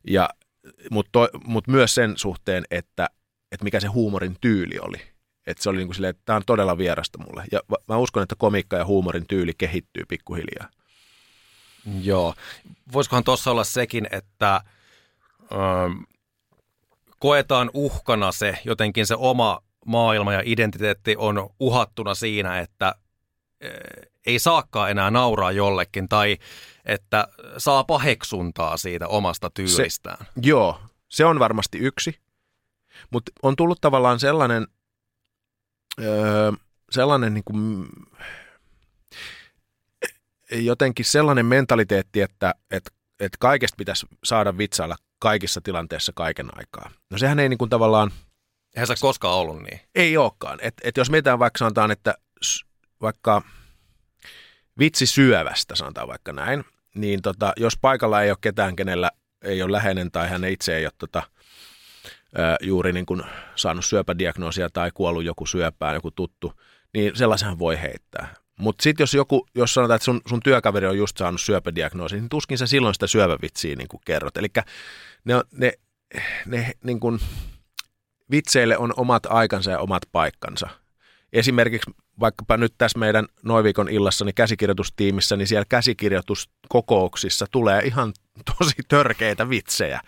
Ja, 0.09 0.31
mutta, 0.91 1.19
mutta 1.45 1.71
myös 1.71 1.95
sen 1.95 2.13
suhteen, 2.17 2.65
että, 2.71 3.09
että 3.53 3.65
mikä 3.65 3.81
se 3.81 3.87
huumorin 3.87 4.37
tyyli 4.41 4.79
oli 4.81 5.15
että 5.47 5.63
se 5.63 5.71
oli 5.71 5.79
niin 5.79 5.87
kuin 5.89 5.95
silleen, 5.95 6.11
että 6.11 6.23
tämä 6.25 6.37
on 6.37 6.43
todella 6.47 6.79
vierasta 6.79 7.19
mulle. 7.19 7.45
Ja 7.53 7.61
mä 7.89 7.97
uskon, 7.97 8.23
että 8.23 8.35
komiikka 8.39 8.77
ja 8.77 8.85
huumorin 8.85 9.27
tyyli 9.27 9.53
kehittyy 9.59 10.05
pikkuhiljaa. 10.09 10.69
Joo. 12.03 12.35
Voisikohan 12.93 13.25
tuossa 13.25 13.51
olla 13.51 13.65
sekin, 13.65 14.09
että 14.11 14.61
ö, 15.53 15.57
koetaan 17.19 17.71
uhkana 17.75 18.33
se, 18.33 18.59
jotenkin 18.65 19.07
se 19.07 19.15
oma 19.15 19.61
maailma 19.87 20.33
ja 20.33 20.43
identiteetti 20.45 21.15
on 21.19 21.51
uhattuna 21.61 22.15
siinä, 22.15 22.59
että 22.59 22.95
ö, 23.65 23.69
ei 24.27 24.39
saakaan 24.39 24.91
enää 24.91 25.11
nauraa 25.11 25.53
jollekin 25.53 26.09
tai 26.09 26.39
että 26.85 27.29
saa 27.59 27.85
paheksuntaa 27.85 28.77
siitä 28.77 29.09
omasta 29.09 29.51
tyylistään. 29.51 30.19
Se, 30.25 30.31
joo, 30.43 30.81
se 31.09 31.25
on 31.25 31.39
varmasti 31.39 31.79
yksi. 31.79 32.19
Mutta 33.11 33.33
on 33.43 33.57
tullut 33.57 33.81
tavallaan 33.81 34.21
sellainen 34.21 34.67
öö, 36.03 36.53
sellainen 36.91 37.35
niin 37.35 37.45
kuin, 37.45 37.89
jotenkin 40.51 41.05
sellainen 41.05 41.47
mentaliteetti, 41.47 42.21
että, 42.21 42.55
että, 42.71 42.91
että 43.21 43.37
kaikesta 43.41 43.77
pitäisi 43.77 44.07
saada 44.25 44.59
vitsailla 44.59 44.97
kaikissa 45.19 45.61
tilanteissa 45.61 46.13
kaiken 46.15 46.59
aikaa. 46.59 46.91
No 47.11 47.19
sehän 47.19 47.41
ei 47.41 47.49
niin 47.49 47.59
kuin 47.59 47.71
tavallaan... 47.71 48.11
Eihän 48.75 48.87
se 48.87 48.95
koskaan 49.01 49.35
ollut 49.35 49.63
niin. 49.63 49.81
Ei 49.95 50.17
olekaan. 50.17 50.59
Et, 50.63 50.75
et 50.85 50.97
jos 50.97 51.11
mietitään 51.11 51.39
vaikka 51.39 51.59
sanotaan, 51.59 51.91
että 51.91 52.15
vaikka 53.01 53.43
vitsi 54.79 55.07
syövästä, 55.07 55.75
sanotaan 55.75 56.09
vaikka 56.09 56.33
näin, 56.33 56.65
niin 56.95 57.23
tota, 57.23 57.53
jos 57.57 57.79
paikalla 57.79 58.23
ei 58.23 58.31
ole 58.31 58.39
ketään, 58.41 58.77
kenellä 58.77 59.11
ei 59.43 59.63
ole 59.63 59.73
läheinen 59.73 60.11
tai 60.11 60.29
hän 60.29 60.45
itse 60.45 60.77
ei 60.77 60.87
ole 60.87 60.93
tota, 60.99 61.23
juuri 62.61 62.93
niin 62.93 63.07
kuin 63.07 63.23
saanut 63.57 63.85
syöpädiagnoosia 63.85 64.71
tai 64.71 64.91
kuollut 64.95 65.25
joku 65.25 65.47
syöpään, 65.47 65.95
joku 65.95 66.11
tuttu, 66.11 66.53
niin 66.95 67.17
sellaisenhan 67.17 67.59
voi 67.59 67.81
heittää. 67.81 68.35
Mutta 68.59 68.83
sitten 68.83 69.03
jos 69.03 69.15
joku, 69.15 69.47
jos 69.55 69.75
sanotaan, 69.75 69.97
että 69.97 70.05
sun, 70.05 70.21
sun 70.29 70.41
työkaveri 70.45 70.87
on 70.87 70.99
just 70.99 71.17
saanut 71.17 71.41
syöpädiagnoosin, 71.41 72.21
niin 72.21 72.29
tuskin 72.29 72.59
sä 72.59 72.67
silloin 72.67 72.95
sitä 72.95 73.07
syöpävitsiä 73.07 73.77
niin 73.77 73.89
kuin 73.89 74.01
kerrot. 74.05 74.37
Eli 74.37 74.49
ne, 75.25 75.35
ne, 75.53 75.73
ne 76.47 76.73
niin 76.85 77.01
kuin, 77.01 77.21
vitseille 78.37 78.79
on 78.79 78.93
omat 78.97 79.27
aikansa 79.27 79.71
ja 79.71 79.79
omat 79.79 80.03
paikkansa. 80.13 80.69
Esimerkiksi 81.33 81.91
vaikkapa 82.21 82.57
nyt 82.57 82.75
tässä 82.79 82.99
meidän 82.99 83.27
Noivikon 83.43 83.89
illassa 83.89 84.25
niin 84.25 84.35
käsikirjoitustiimissä, 84.35 85.37
niin 85.37 85.47
siellä 85.47 85.65
käsikirjoituskokouksissa 85.69 87.47
tulee 87.51 87.83
ihan 87.83 88.13
tosi 88.59 88.75
törkeitä 88.89 89.49
vitsejä. 89.49 90.01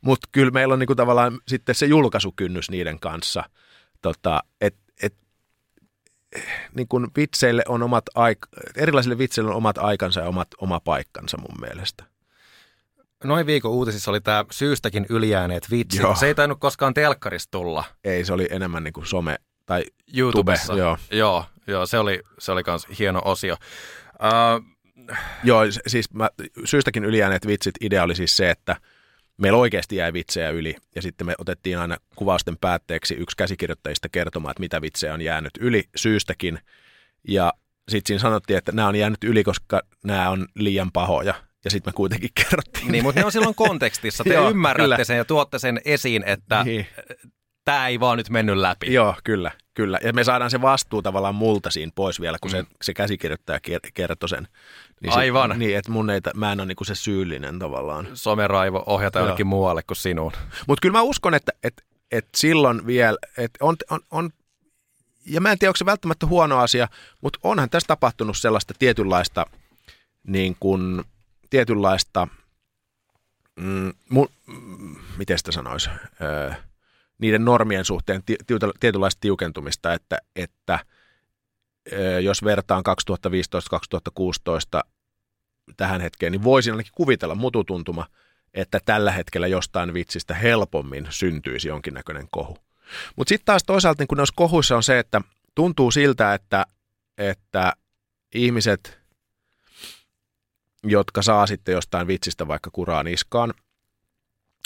Mutta 0.00 0.28
kyllä 0.32 0.50
meillä 0.50 0.72
on 0.72 0.78
niinku 0.78 0.94
tavallaan 0.94 1.40
sitten 1.48 1.74
se 1.74 1.86
julkaisukynnys 1.86 2.70
niiden 2.70 3.00
kanssa, 3.00 3.44
tota, 4.02 4.40
että 4.60 4.80
et, 5.02 5.14
niin 6.74 6.88
vitseille 7.16 7.62
on 7.68 7.82
omat 7.82 8.04
aik- 8.08 8.72
erilaisille 8.76 9.18
vitseille 9.18 9.50
on 9.50 9.56
omat 9.56 9.78
aikansa 9.78 10.20
ja 10.20 10.28
omat, 10.28 10.48
oma 10.58 10.80
paikkansa 10.80 11.38
mun 11.38 11.60
mielestä. 11.60 12.11
Noin 13.24 13.46
viikon 13.46 13.72
uutisissa 13.72 14.10
oli 14.10 14.20
tämä 14.20 14.44
syystäkin 14.50 15.06
ylijääneet 15.08 15.70
vitsit. 15.70 16.02
Joo. 16.02 16.14
Se 16.14 16.26
ei 16.26 16.34
tainnut 16.34 16.60
koskaan 16.60 16.94
telkkarista 16.94 17.50
tulla. 17.50 17.84
Ei, 18.04 18.24
se 18.24 18.32
oli 18.32 18.48
enemmän 18.50 18.84
niin 18.84 18.92
kuin 18.92 19.06
some 19.06 19.36
tai 19.66 19.84
YouTubessa. 20.16 20.72
Tube, 20.72 20.78
joo. 20.78 20.98
joo, 21.10 21.44
joo 21.66 21.86
se 21.86 21.98
oli, 21.98 22.22
se 22.38 22.52
oli 22.52 22.62
kans 22.62 22.86
hieno 22.98 23.22
osio. 23.24 23.56
Uh, 24.12 24.76
joo, 25.44 25.60
siis 25.86 26.12
mä, 26.12 26.30
syystäkin 26.64 27.04
ylijääneet 27.04 27.46
vitsit, 27.46 27.74
idea 27.80 28.02
oli 28.02 28.14
siis 28.14 28.36
se, 28.36 28.50
että– 28.50 28.76
meillä 29.36 29.58
oikeasti 29.58 29.96
jäi 29.96 30.12
vitsejä 30.12 30.50
yli 30.50 30.76
ja 30.94 31.02
sitten 31.02 31.26
me 31.26 31.34
otettiin 31.38 31.78
aina 31.78 31.96
kuvausten 32.16 32.56
päätteeksi 32.60 33.14
yksi 33.14 33.36
käsikirjoittajista 33.36 34.08
kertomaan, 34.08 34.50
että 34.50 34.60
mitä 34.60 34.82
vitsejä 34.82 35.14
on 35.14 35.20
jäänyt 35.20 35.50
yli 35.60 35.84
syystäkin 35.96 36.58
ja 37.28 37.52
sitten 37.88 38.08
siinä 38.08 38.20
sanottiin, 38.20 38.56
että 38.56 38.72
nämä 38.72 38.88
on 38.88 38.96
jäänyt 38.96 39.24
yli, 39.24 39.44
koska 39.44 39.82
nämä 40.04 40.30
on 40.30 40.46
liian 40.54 40.92
pahoja. 40.92 41.34
Ja 41.64 41.70
sitten 41.70 41.92
me 41.92 41.96
kuitenkin 41.96 42.30
kerrottiin. 42.42 42.92
Niin, 42.92 43.04
mutta 43.04 43.20
ne 43.20 43.24
on 43.24 43.32
silloin 43.32 43.54
kontekstissa. 43.54 44.24
Te 44.28 44.34
ymmärrätte 44.34 44.94
kyllä. 44.94 45.04
sen 45.04 45.16
ja 45.16 45.24
tuotte 45.24 45.58
sen 45.58 45.80
esiin, 45.84 46.24
että 46.26 46.64
niin. 46.64 46.86
tämä 47.64 47.88
ei 47.88 48.00
vaan 48.00 48.18
nyt 48.18 48.30
mennyt 48.30 48.56
läpi. 48.56 48.92
Joo, 48.92 49.14
kyllä. 49.24 49.50
Kyllä, 49.74 49.98
ja 50.04 50.12
me 50.12 50.24
saadaan 50.24 50.50
se 50.50 50.62
vastuu 50.62 51.02
tavallaan 51.02 51.34
multa 51.34 51.70
siinä 51.70 51.92
pois 51.94 52.20
vielä, 52.20 52.38
kun 52.40 52.50
mm. 52.50 52.52
se, 52.52 52.64
se 52.82 52.94
käsikirjoittaja 52.94 53.60
kertoi 53.94 54.28
sen. 54.28 54.48
Niin 55.02 55.12
Aivan. 55.12 55.50
Se, 55.50 55.56
niin, 55.56 55.76
että 55.76 55.92
mun 55.92 56.10
ei, 56.10 56.20
mä 56.34 56.52
en 56.52 56.60
ole 56.60 56.66
niinku 56.66 56.84
se 56.84 56.94
syyllinen 56.94 57.58
tavallaan. 57.58 58.08
Someraivo 58.14 58.82
ohjata 58.86 59.18
Joo. 59.18 59.26
jonnekin 59.26 59.46
muualle 59.46 59.82
kuin 59.82 59.96
sinuun. 59.96 60.32
Mutta 60.66 60.82
kyllä 60.82 60.98
mä 60.98 61.02
uskon, 61.02 61.34
että, 61.34 61.52
että, 61.62 61.82
että 62.10 62.30
silloin 62.36 62.86
vielä, 62.86 63.16
että 63.38 63.64
on, 63.64 63.76
on, 63.90 64.00
on 64.10 64.30
ja 65.26 65.40
mä 65.40 65.52
en 65.52 65.58
tiedä, 65.58 65.70
onko 65.70 65.76
se 65.76 65.86
välttämättä 65.86 66.26
huono 66.26 66.58
asia, 66.58 66.88
mutta 67.20 67.38
onhan 67.42 67.70
tässä 67.70 67.86
tapahtunut 67.86 68.38
sellaista 68.38 68.74
tietynlaista, 68.78 69.46
niin 70.26 70.56
kuin, 70.60 71.04
tietynlaista, 71.52 72.28
mm, 73.56 73.92
mu, 74.08 74.26
miten 75.16 75.38
sitä 75.38 75.52
sanoisi, 75.52 75.90
öö, 76.22 76.52
niiden 77.18 77.44
normien 77.44 77.84
suhteen 77.84 78.22
tietynlaista 78.80 79.20
tiukentumista, 79.20 79.94
että, 79.94 80.18
että 80.36 80.78
öö, 81.92 82.20
jos 82.20 82.44
vertaan 82.44 82.84
2015-2016 84.80 84.80
tähän 85.76 86.00
hetkeen, 86.00 86.32
niin 86.32 86.44
voisin 86.44 86.72
ainakin 86.72 86.92
kuvitella 86.94 87.34
mututuntuma, 87.34 88.06
että 88.54 88.80
tällä 88.84 89.12
hetkellä 89.12 89.46
jostain 89.46 89.94
vitsistä 89.94 90.34
helpommin 90.34 91.06
syntyisi 91.10 91.68
jonkinnäköinen 91.68 92.28
kohu. 92.30 92.58
Mutta 93.16 93.28
sitten 93.28 93.46
taas 93.46 93.64
toisaalta 93.64 94.02
niin 94.02 94.08
kun 94.08 94.18
noissa 94.18 94.34
kohuissa 94.36 94.76
on 94.76 94.82
se, 94.82 94.98
että 94.98 95.20
tuntuu 95.54 95.90
siltä, 95.90 96.34
että, 96.34 96.66
että 97.18 97.72
ihmiset, 98.34 99.01
jotka 100.84 101.22
saa 101.22 101.46
sitten 101.46 101.72
jostain 101.72 102.06
vitsistä 102.06 102.48
vaikka 102.48 102.70
kuraan 102.72 103.06
iskaan, 103.06 103.54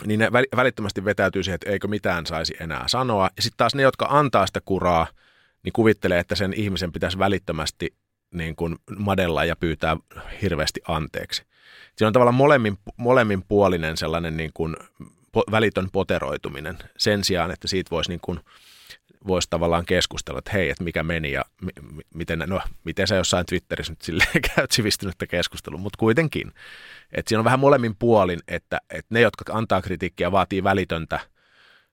niin 0.06 0.20
ne 0.20 0.32
välittömästi 0.32 1.04
vetäytyy 1.04 1.42
siihen, 1.42 1.54
että 1.54 1.70
eikö 1.70 1.88
mitään 1.88 2.26
saisi 2.26 2.54
enää 2.61 2.88
sanoa. 2.88 3.30
Ja 3.37 3.42
sitten 3.42 3.56
taas 3.56 3.75
ne, 3.75 3.82
jotka 3.82 4.06
antaa 4.11 4.46
sitä 4.46 4.61
kuraa, 4.64 5.06
niin 5.62 5.73
kuvittelee, 5.73 6.18
että 6.18 6.35
sen 6.35 6.52
ihmisen 6.52 6.92
pitäisi 6.92 7.18
välittömästi 7.18 7.94
niin 8.35 8.56
kuin 8.56 8.76
madella 8.99 9.44
ja 9.44 9.56
pyytää 9.56 9.96
hirveästi 10.42 10.80
anteeksi. 10.88 11.42
Siinä 11.96 12.06
on 12.06 12.12
tavallaan 12.12 12.35
molemmin, 12.35 12.78
molemminpuolinen 12.96 13.96
sellainen 13.96 14.37
niin 14.37 14.50
kuin 14.54 14.76
välitön 15.50 15.88
poteroituminen 15.92 16.78
sen 16.99 17.25
sijaan, 17.25 17.50
että 17.50 17.68
siitä 17.68 17.90
voisi 17.90 18.11
niin 18.11 18.20
kuin, 18.23 18.40
voisi 19.26 19.50
tavallaan 19.50 19.87
keskustella, 19.87 20.38
että 20.38 20.50
hei, 20.52 20.71
että 20.71 20.85
mikä 20.85 21.02
meni 21.02 21.33
ja 21.33 21.45
m- 21.62 21.99
miten, 22.14 22.45
no, 22.47 22.61
miten 22.85 23.06
sä 23.06 23.16
jossain 23.16 23.47
Twitterissä 23.47 23.92
nyt 23.92 24.02
silleen 24.02 24.42
käyt 24.54 24.71
sivistynyttä 24.71 25.26
keskustelua, 25.26 25.78
mutta 25.78 25.99
kuitenkin. 25.99 26.52
Että 27.12 27.28
siinä 27.28 27.40
on 27.40 27.45
vähän 27.45 27.61
molemmin 27.61 27.97
puolin, 27.99 28.40
että, 28.49 28.80
että 28.90 29.14
ne, 29.14 29.21
jotka 29.21 29.45
antaa 29.52 29.83
kritiikkiä, 29.83 30.33
vaatii 30.33 30.64
välitöntä, 30.64 31.21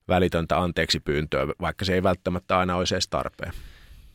välitöntä 0.07 0.59
anteeksi 0.59 0.99
pyyntöä, 0.99 1.47
vaikka 1.61 1.85
se 1.85 1.93
ei 1.93 2.03
välttämättä 2.03 2.57
aina 2.57 2.75
olisi 2.75 2.95
edes 2.95 3.07
tarpeen. 3.07 3.53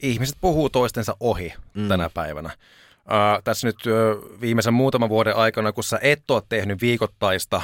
Ihmiset 0.02 0.36
puhuu 0.40 0.70
toistensa 0.70 1.16
ohi 1.20 1.54
mm. 1.74 1.88
tänä 1.88 2.10
päivänä. 2.14 2.50
Uh, 2.98 3.42
tässä 3.44 3.66
nyt 3.66 3.76
uh, 3.86 4.40
viimeisen 4.40 4.74
muutaman 4.74 5.08
vuoden 5.08 5.36
aikana, 5.36 5.72
kun 5.72 5.84
sä 5.84 5.98
et 6.02 6.30
ole 6.30 6.42
tehnyt 6.48 6.80
viikoittaista 6.80 7.62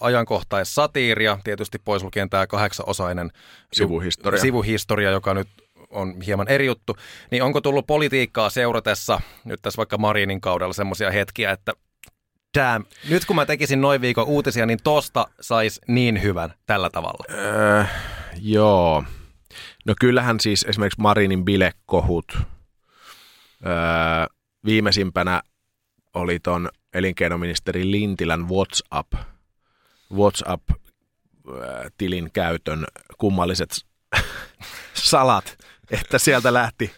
ajankohtaissatiiria, 0.00 1.38
tietysti 1.44 1.78
pois 1.78 2.02
lukien 2.02 2.30
tämä 2.30 2.46
kahdeksanosainen 2.46 3.30
sivuhistoria. 3.72 4.40
sivuhistoria, 4.40 5.10
joka 5.10 5.34
nyt 5.34 5.48
on 5.90 6.20
hieman 6.20 6.48
eri 6.48 6.66
juttu, 6.66 6.96
niin 7.30 7.42
onko 7.42 7.60
tullut 7.60 7.86
politiikkaa 7.86 8.50
seuratessa 8.50 9.20
nyt 9.44 9.62
tässä 9.62 9.76
vaikka 9.76 9.98
Marinin 9.98 10.40
kaudella 10.40 10.72
semmoisia 10.72 11.10
hetkiä, 11.10 11.50
että 11.50 11.72
damn, 12.58 12.84
nyt 13.08 13.24
kun 13.24 13.36
mä 13.36 13.46
tekisin 13.46 13.80
noin 13.80 14.00
viikon 14.00 14.26
uutisia, 14.26 14.66
niin 14.66 14.78
tosta 14.84 15.26
sais 15.40 15.80
niin 15.88 16.22
hyvän 16.22 16.54
tällä 16.66 16.90
tavalla? 16.90 17.24
Öö, 17.30 17.84
joo. 18.40 19.04
No 19.86 19.94
kyllähän 20.00 20.40
siis 20.40 20.64
esimerkiksi 20.68 21.00
Marinin 21.00 21.44
bilekohut 21.44 22.38
öö, 23.66 23.72
viimeisimpänä 24.64 25.42
oli 26.14 26.38
ton 26.38 26.68
elinkeinoministeri 26.94 27.90
Lintilän 27.90 28.48
WhatsApp– 28.48 29.12
WhatsApp-tilin 30.14 32.30
käytön 32.32 32.84
kummalliset 33.18 33.86
salat, 34.94 35.58
että 35.90 36.18
sieltä 36.18 36.54
lähti, 36.54 36.92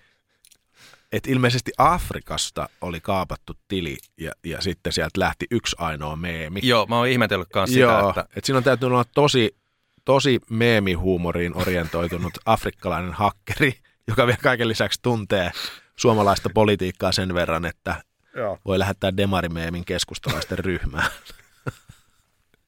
että 1.13 1.31
ilmeisesti 1.31 1.73
Afrikasta 1.79 2.69
oli 2.81 3.01
kaapattu 3.01 3.53
tili 3.69 3.99
ja, 4.17 4.33
ja 4.45 4.61
sitten 4.61 4.93
sieltä 4.93 5.21
lähti 5.21 5.47
yksi 5.51 5.77
ainoa 5.79 6.17
meemi. 6.17 6.61
Joo, 6.63 6.87
mä 6.87 6.97
oon 6.97 7.09
ihmetellyt 7.09 7.49
kanssa 7.49 7.75
sitä, 7.75 7.87
Joo, 7.87 8.09
että... 8.09 8.21
että 8.21 8.47
siinä 8.47 8.59
on 8.59 8.65
täytynyt 8.65 8.93
olla 8.93 9.05
tosi, 9.15 9.57
tosi 10.05 10.41
meemihuumoriin 10.51 11.57
orientoitunut 11.57 12.33
afrikkalainen 12.47 13.13
hakkeri, 13.13 13.75
joka 14.09 14.27
vielä 14.27 14.39
kaiken 14.43 14.69
lisäksi 14.69 14.99
tuntee 15.03 15.51
suomalaista 15.97 16.51
politiikkaa 16.55 17.13
sen 17.13 17.35
verran, 17.35 17.65
että 17.65 18.03
Joo. 18.37 18.59
voi 18.65 18.79
lähettää 18.79 19.17
demarimeemin 19.17 19.85
keskustalaisten 19.85 20.59
ryhmään. 20.59 21.11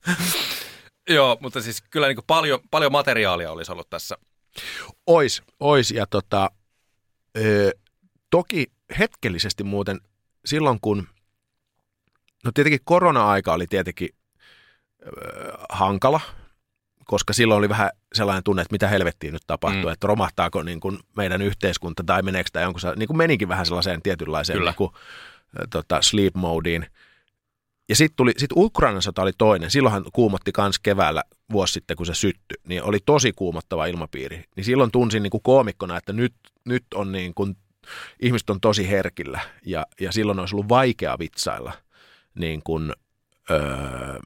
Joo, 1.08 1.38
mutta 1.40 1.60
siis 1.60 1.82
kyllä 1.90 2.06
niin 2.06 2.18
paljon, 2.26 2.60
paljon 2.70 2.92
materiaalia 2.92 3.50
olisi 3.50 3.72
ollut 3.72 3.90
tässä. 3.90 4.16
Ois, 5.06 5.42
ois 5.60 5.90
ja 5.90 6.06
tota, 6.06 6.50
ö, 7.38 7.70
toki 8.30 8.66
hetkellisesti 8.98 9.64
muuten 9.64 10.00
silloin 10.44 10.78
kun, 10.80 11.08
no 12.44 12.50
tietenkin 12.54 12.80
korona-aika 12.84 13.52
oli 13.52 13.66
tietenkin 13.66 14.08
ö, 15.06 15.10
hankala, 15.68 16.20
koska 17.04 17.32
silloin 17.32 17.58
oli 17.58 17.68
vähän 17.68 17.90
sellainen 18.14 18.44
tunne, 18.44 18.62
että 18.62 18.72
mitä 18.72 18.88
helvettiä 18.88 19.32
nyt 19.32 19.42
tapahtuu, 19.46 19.82
mm. 19.82 19.92
että 19.92 20.06
romahtaako 20.06 20.62
niin 20.62 20.80
kuin 20.80 20.98
meidän 21.16 21.42
yhteiskunta 21.42 22.04
tai 22.06 22.22
meneekö 22.22 22.50
tämä 22.52 22.62
jonkun, 22.62 22.80
niin 22.96 23.06
kuin 23.06 23.16
menikin 23.16 23.48
vähän 23.48 23.66
sellaiseen 23.66 24.02
tietynlaiseen 24.02 24.60
Niin 24.60 24.74
kuin, 24.74 24.90
tota, 25.70 26.02
sleep 26.02 26.34
modeen. 26.34 26.86
Ja 27.88 27.96
sitten 27.96 28.16
tuli, 28.16 28.32
sit 28.36 28.50
Ukrainan 28.56 29.02
sota 29.02 29.22
oli 29.22 29.32
toinen. 29.38 29.70
Silloinhan 29.70 30.04
kuumotti 30.12 30.52
kans 30.52 30.78
keväällä 30.78 31.24
vuosi 31.52 31.72
sitten, 31.72 31.96
kun 31.96 32.06
se 32.06 32.14
syttyi. 32.14 32.56
Niin 32.68 32.82
oli 32.82 32.98
tosi 33.06 33.32
kuumottava 33.32 33.86
ilmapiiri. 33.86 34.44
Niin 34.56 34.64
silloin 34.64 34.90
tunsin 34.90 35.22
niin 35.22 35.30
kuin 35.30 35.42
koomikkona, 35.42 35.96
että 35.96 36.12
nyt, 36.12 36.34
nyt 36.64 36.84
on 36.94 37.12
niin 37.12 37.34
kuin, 37.34 37.56
ihmiset 38.22 38.50
on 38.50 38.60
tosi 38.60 38.88
herkillä. 38.90 39.40
Ja, 39.66 39.86
ja 40.00 40.12
silloin 40.12 40.38
olisi 40.38 40.54
ollut 40.54 40.68
vaikea 40.68 41.18
vitsailla 41.18 41.72
niin 42.34 42.60
kuin, 42.64 42.92
öö, 43.50 44.18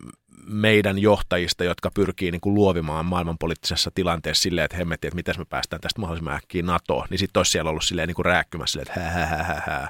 meidän 0.46 0.98
johtajista, 0.98 1.64
jotka 1.64 1.90
pyrkii 1.90 2.30
niin 2.30 2.40
kuin 2.40 2.54
luovimaan 2.54 3.06
maailmanpoliittisessa 3.06 3.90
tilanteessa 3.94 4.42
silleen, 4.42 4.64
että 4.64 4.76
hemmetti, 4.76 5.06
että 5.06 5.16
miten 5.16 5.34
me 5.38 5.44
päästään 5.44 5.80
tästä 5.80 6.00
mahdollisimman 6.00 6.34
äkkiä 6.34 6.62
NATOon. 6.62 7.06
Niin 7.10 7.18
sitten 7.18 7.40
olisi 7.40 7.50
siellä 7.50 7.70
ollut 7.70 7.84
silleen 7.84 8.08
niin 8.08 8.14
kuin 8.14 8.26
rääkkymässä 8.26 8.72
silleen, 8.72 8.88
että 8.88 9.10
hä, 9.10 9.26
hä, 9.26 9.44
hä, 9.44 9.62
hä 9.66 9.88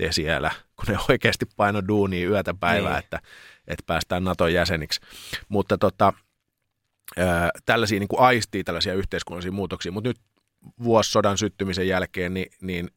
tee 0.00 0.12
siellä, 0.12 0.50
kun 0.76 0.84
ne 0.88 0.98
oikeasti 1.08 1.46
paino 1.56 1.82
duunia 1.88 2.28
yötä 2.28 2.54
päivää, 2.54 2.90
niin. 2.90 2.98
että, 2.98 3.20
että 3.66 3.84
päästään 3.86 4.24
Naton 4.24 4.52
jäseniksi. 4.52 5.00
Mutta 5.48 5.78
tota, 5.78 6.12
ää, 7.16 7.50
tällaisia 7.66 7.98
niin 7.98 8.08
kuin 8.08 8.20
aistii 8.20 8.64
tällaisia 8.64 8.94
yhteiskunnallisia 8.94 9.52
muutoksia, 9.52 9.92
mutta 9.92 10.10
nyt 10.10 10.20
vuosisodan 10.82 11.38
syttymisen 11.38 11.88
jälkeen 11.88 12.34
niin, 12.34 12.50
niin, 12.60 12.90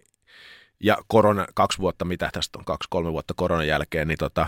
ja 0.80 0.98
korona, 1.08 1.46
kaksi 1.54 1.80
vuotta, 1.80 2.06
mitä 2.06 2.30
tästä 2.34 2.60
on, 2.60 2.66
kaksi, 2.66 2.88
kolme 2.90 3.12
vuotta 3.12 3.34
koronan 3.38 3.68
jälkeen, 3.68 4.08
niin 4.08 4.18
tota, 4.18 4.48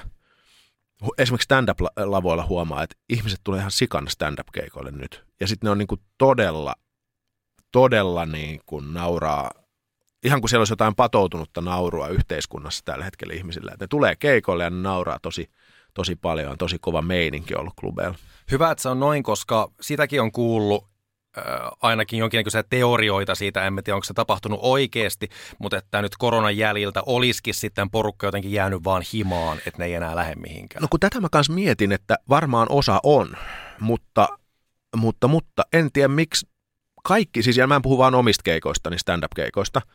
esimerkiksi 1.17 1.45
stand-up-lavoilla 1.45 2.45
huomaa, 2.45 2.83
että 2.83 2.95
ihmiset 3.09 3.39
tulee 3.43 3.59
ihan 3.59 3.71
sikan 3.71 4.07
stand-up-keikoille 4.07 4.91
nyt. 4.91 5.23
Ja 5.39 5.47
sitten 5.47 5.67
ne 5.67 5.71
on 5.71 5.77
niin 5.77 5.87
kuin 5.87 6.01
todella, 6.17 6.75
todella 7.71 8.25
niin 8.25 8.61
kuin 8.65 8.93
nauraa 8.93 9.51
ihan 10.25 10.41
kuin 10.41 10.49
siellä 10.49 10.61
olisi 10.61 10.71
jotain 10.71 10.95
patoutunutta 10.95 11.61
naurua 11.61 12.07
yhteiskunnassa 12.07 12.85
tällä 12.85 13.05
hetkellä 13.05 13.33
ihmisillä. 13.33 13.71
Että 13.73 13.83
ne 13.83 13.87
tulee 13.87 14.15
keikolle 14.15 14.63
ja 14.63 14.69
ne 14.69 14.81
nauraa 14.81 15.19
tosi, 15.19 15.49
tosi 15.93 16.15
paljon, 16.15 16.51
on 16.51 16.57
tosi 16.57 16.77
kova 16.81 17.01
meininki 17.01 17.55
ollut 17.55 17.73
klubeilla. 17.79 18.17
Hyvä, 18.51 18.71
että 18.71 18.81
se 18.81 18.89
on 18.89 18.99
noin, 18.99 19.23
koska 19.23 19.71
sitäkin 19.81 20.21
on 20.21 20.31
kuullut 20.31 20.87
äh, 21.37 21.43
ainakin 21.81 22.19
jonkinlaisia 22.19 22.63
teorioita 22.63 23.35
siitä, 23.35 23.67
en 23.67 23.75
tiedä 23.83 23.95
onko 23.95 24.03
se 24.03 24.13
tapahtunut 24.13 24.59
oikeasti, 24.63 25.29
mutta 25.59 25.77
että 25.77 26.01
nyt 26.01 26.17
koronan 26.17 26.57
jäljiltä 26.57 27.03
olisikin 27.05 27.53
sitten 27.53 27.89
porukka 27.89 28.27
jotenkin 28.27 28.51
jäänyt 28.51 28.83
vaan 28.83 29.03
himaan, 29.13 29.57
että 29.57 29.79
ne 29.79 29.85
ei 29.85 29.93
enää 29.93 30.15
lähde 30.15 30.35
mihinkään. 30.35 30.81
No 30.81 30.87
kun 30.91 30.99
tätä 30.99 31.21
mä 31.21 31.27
kanssa 31.31 31.53
mietin, 31.53 31.91
että 31.91 32.15
varmaan 32.29 32.67
osa 32.69 32.99
on, 33.03 33.37
mutta, 33.79 34.27
mutta, 34.95 35.27
mutta 35.27 35.63
en 35.73 35.91
tiedä 35.91 36.07
miksi 36.07 36.47
kaikki, 37.03 37.43
siis 37.43 37.57
ja 37.57 37.67
mä 37.67 37.75
en 37.75 37.81
puhu 37.81 37.97
vaan 37.97 38.15
omista 38.15 38.43
keikoista, 38.43 38.89
niin 38.89 38.99
stand-up-keikoista– 38.99 39.81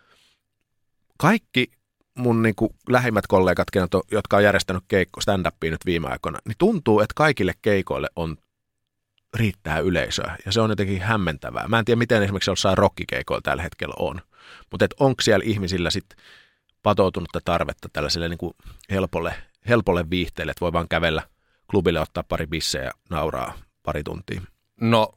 kaikki 1.21 1.71
mun 2.15 2.43
niin 2.43 2.55
kuin 2.55 2.71
lähimmät 2.89 3.27
kollegat, 3.27 3.69
jotka 4.11 4.37
on 4.37 4.45
järjestänyt 4.45 4.85
keikko 4.89 5.21
stand 5.21 5.47
nyt 5.63 5.87
viime 5.87 6.09
aikoina, 6.09 6.39
niin 6.45 6.57
tuntuu, 6.59 7.01
että 7.01 7.13
kaikille 7.17 7.53
keikoille 7.63 8.09
on 8.17 8.37
riittää 9.35 9.79
yleisöä. 9.79 10.37
Ja 10.47 10.53
se 10.53 10.61
on 10.61 10.71
jotenkin 10.71 11.01
hämmentävää. 11.01 11.69
Mä 11.69 11.79
en 11.79 11.85
tiedä, 11.85 11.99
miten 11.99 12.23
esimerkiksi 12.23 12.51
jossain 12.51 12.79
rockikeikoilla 12.79 13.43
tällä 13.43 13.63
hetkellä 13.63 13.95
on. 13.99 14.21
Mutta 14.71 14.87
onko 15.01 15.23
siellä 15.23 15.45
ihmisillä 15.47 15.91
sitten 15.91 16.19
patoutunutta 16.83 17.41
tarvetta 17.45 17.89
tällaiselle 17.93 18.29
niin 18.29 18.39
kuin 18.39 18.55
helpolle, 18.91 19.35
helpolle 19.69 20.11
viihteelle, 20.11 20.51
että 20.51 20.61
voi 20.61 20.73
vaan 20.73 20.89
kävellä 20.89 21.23
klubille, 21.71 22.01
ottaa 22.01 22.25
pari 22.29 22.47
bissejä 22.47 22.85
ja 22.85 22.91
nauraa 23.11 23.59
pari 23.83 24.03
tuntia? 24.03 24.43
No 24.81 25.13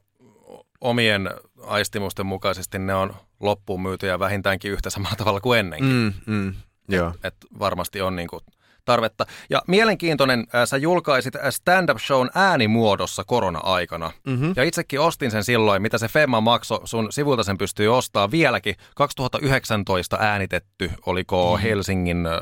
omien 0.80 1.30
aistimusten 1.66 2.26
mukaisesti 2.26 2.78
ne 2.78 2.94
on 2.94 3.14
loppuun 3.40 3.82
myytyjä 3.82 4.18
vähintäänkin 4.18 4.72
yhtä 4.72 4.90
samalla 4.90 5.16
tavalla 5.16 5.40
kuin 5.40 5.58
ennenkin. 5.58 5.88
Mm, 6.26 6.34
mm, 6.34 6.54
joo. 6.88 7.08
Et, 7.08 7.24
et 7.24 7.34
varmasti 7.58 8.00
on 8.00 8.16
niin 8.16 8.28
kuin 8.28 8.40
tarvetta. 8.84 9.26
Ja 9.50 9.62
mielenkiintoinen, 9.66 10.46
äh, 10.54 10.68
sä 10.68 10.76
julkaisit 10.76 11.34
stand-up-shown 11.50 12.30
äänimuodossa 12.34 13.24
korona-aikana. 13.24 14.12
Mm-hmm. 14.26 14.52
Ja 14.56 14.62
itsekin 14.62 15.00
ostin 15.00 15.30
sen 15.30 15.44
silloin, 15.44 15.82
mitä 15.82 15.98
se 15.98 16.08
Femma 16.08 16.40
maksoi. 16.40 16.80
Sun 16.84 17.12
sivulta 17.12 17.42
sen 17.42 17.58
pystyy 17.58 17.88
ostamaan 17.88 18.30
vieläkin. 18.30 18.74
2019 18.94 20.16
äänitetty, 20.20 20.90
oliko 21.06 21.52
mm-hmm. 21.52 21.68
Helsingin 21.68 22.26
äh, 22.26 22.32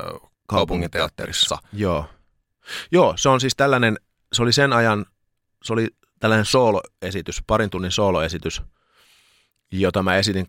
kaupunginteatterissa. 0.47 1.57
Joo. 1.73 2.05
Joo, 2.91 3.13
se 3.17 3.29
on 3.29 3.39
siis 3.39 3.55
tällainen, 3.55 3.97
se 4.33 4.43
oli 4.43 4.53
sen 4.53 4.73
ajan, 4.73 5.05
se 5.63 5.73
oli 5.73 5.87
tällainen 6.19 6.45
sooloesitys, 6.45 7.43
parin 7.47 7.69
tunnin 7.69 7.91
sooloesitys, 7.91 8.61
jota 9.79 10.03
mä 10.03 10.15
esitin 10.15 10.45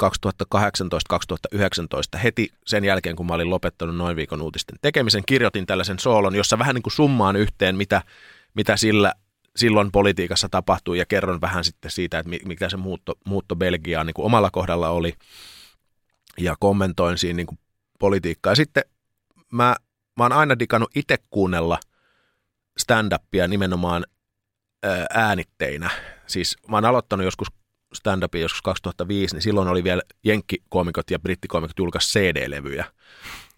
2018-2019 1.57 2.19
heti 2.19 2.49
sen 2.67 2.85
jälkeen, 2.85 3.17
kun 3.17 3.27
mä 3.27 3.35
olin 3.35 3.51
lopettanut 3.51 3.97
noin 3.97 4.17
viikon 4.17 4.43
uutisten 4.43 4.79
tekemisen. 4.83 5.23
Kirjoitin 5.27 5.67
tällaisen 5.67 5.99
soolon, 5.99 6.35
jossa 6.35 6.59
vähän 6.59 6.75
niin 6.75 6.83
kuin 6.83 6.93
summaan 6.93 7.37
yhteen, 7.37 7.77
mitä, 7.77 8.03
mitä 8.55 8.77
sillä 8.77 9.13
silloin 9.57 9.93
politiikassa 9.93 10.49
tapahtui 10.49 10.99
ja 10.99 11.07
kerron 11.07 11.41
vähän 11.41 11.65
sitten 11.65 11.91
siitä, 11.91 12.19
että 12.19 12.31
mikä 12.45 12.69
se 12.69 12.77
muutto, 12.77 13.15
muutto 13.27 13.57
Belgiaan 13.57 14.07
niin 14.07 14.15
kuin 14.15 14.27
omalla 14.27 14.51
kohdalla 14.51 14.89
oli 14.89 15.15
ja 16.39 16.57
kommentoin 16.61 17.19
siinä 17.19 17.37
niin 17.37 17.47
kuin 17.47 17.59
politiikkaa. 17.99 18.51
Ja 18.51 18.57
sitten 18.57 18.85
mä, 19.53 19.77
mä 20.19 20.25
oon 20.25 20.33
aina 20.33 20.59
digannut 20.59 20.91
itse 20.95 21.17
kuunnella 21.31 21.79
stand-upia 22.81 23.49
nimenomaan 23.49 24.05
äänitteinä. 25.15 25.91
Siis 26.27 26.57
mä 26.69 26.77
oon 26.77 26.85
aloittanut 26.85 27.25
joskus 27.25 27.49
stand-upin 27.95 28.41
joskus 28.41 28.63
2005, 28.63 29.35
niin 29.35 29.43
silloin 29.43 29.69
oli 29.69 29.85
vielä 29.85 30.03
jenkkikoomikot 30.25 31.11
ja 31.11 31.19
brittikoomikot 31.19 31.79
julkaisi 31.79 32.19
CD-levyjä. 32.19 32.85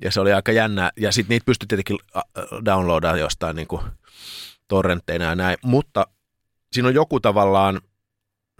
Ja 0.02 0.10
se 0.10 0.20
oli 0.20 0.32
aika 0.32 0.52
jännä. 0.52 0.92
Ja 0.96 1.12
sitten 1.12 1.34
niitä 1.34 1.44
pystyi 1.44 1.66
tietenkin 1.66 1.98
downloadaamaan 2.64 3.20
jostain 3.20 3.56
niin 3.56 3.68
kuin 3.68 3.82
torrentteina 4.68 5.24
ja 5.24 5.34
näin. 5.34 5.58
Mutta 5.62 6.06
siinä 6.72 6.88
on 6.88 6.94
joku 6.94 7.20
tavallaan 7.20 7.80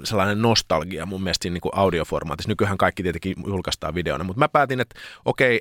sellainen 0.05 0.43
nostalgia 0.43 1.07
mun 1.07 1.23
mielestä 1.23 1.43
siinä 1.43 1.53
niin 1.53 1.61
kuin 1.61 1.75
audioformaatissa. 1.75 2.49
Nykyään 2.49 2.79
kaikki 2.79 3.03
tietenkin 3.03 3.35
julkaistaan 3.47 3.95
videona, 3.95 4.25
mutta 4.25 4.39
mä 4.39 4.49
päätin, 4.49 4.81
että 4.81 5.01
okei, 5.25 5.61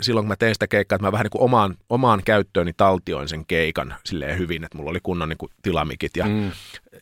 silloin 0.00 0.24
kun 0.24 0.28
mä 0.28 0.36
tein 0.36 0.54
sitä 0.54 0.66
keikkaa, 0.66 0.96
että 0.96 1.06
mä 1.06 1.12
vähän 1.12 1.24
niin 1.24 1.30
kuin 1.30 1.42
omaan, 1.42 1.74
omaan 1.88 2.22
käyttööni 2.24 2.72
taltioin 2.76 3.28
sen 3.28 3.46
keikan 3.46 3.94
silleen 4.04 4.38
hyvin, 4.38 4.64
että 4.64 4.78
mulla 4.78 4.90
oli 4.90 5.00
kunnon 5.02 5.28
niin 5.28 5.38
kuin 5.38 5.52
tilamikit 5.62 6.16
ja, 6.16 6.24
mm. 6.24 6.52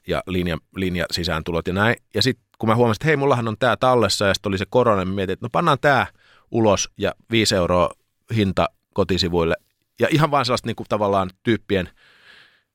ja 0.07 0.23
linja, 0.27 0.59
linja 0.77 1.07
sisääntulot 1.11 1.67
ja 1.67 1.73
näin. 1.73 1.97
Ja 2.15 2.23
sitten 2.23 2.45
kun 2.59 2.69
mä 2.69 2.75
huomasin, 2.75 2.99
että 2.99 3.07
hei, 3.07 3.17
mullahan 3.17 3.49
on 3.49 3.57
tää 3.59 3.77
tallessa 3.77 4.27
ja 4.27 4.35
sitten 4.35 4.51
oli 4.51 4.59
se 4.59 4.67
korona, 4.71 5.05
niin 5.05 5.15
mietin, 5.15 5.33
että 5.33 5.45
no 5.45 5.51
pannaan 5.53 5.79
tää 5.81 6.07
ulos 6.51 6.91
ja 6.99 7.15
5 7.31 7.55
euroa 7.55 7.91
hinta 8.37 8.69
kotisivuille. 8.93 9.57
Ja 10.01 10.09
ihan 10.11 10.31
vaan 10.31 10.45
sellaista 10.45 10.69
niin 10.69 10.77
kuin 10.77 10.87
tavallaan 10.89 11.31
tyyppien 11.43 11.89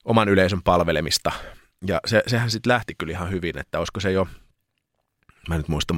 oman 0.05 0.29
yleisön 0.29 0.63
palvelemista– 0.63 1.31
ja 1.85 1.99
se, 2.05 2.23
sehän 2.27 2.51
sitten 2.51 2.71
lähti 2.73 2.95
kyllä 2.97 3.11
ihan 3.11 3.31
hyvin, 3.31 3.57
että 3.57 3.79
olisiko 3.79 3.99
se 3.99 4.11
jo, 4.11 4.27
mä 5.49 5.55
en 5.55 5.59
nyt 5.59 5.67
muista 5.67 5.95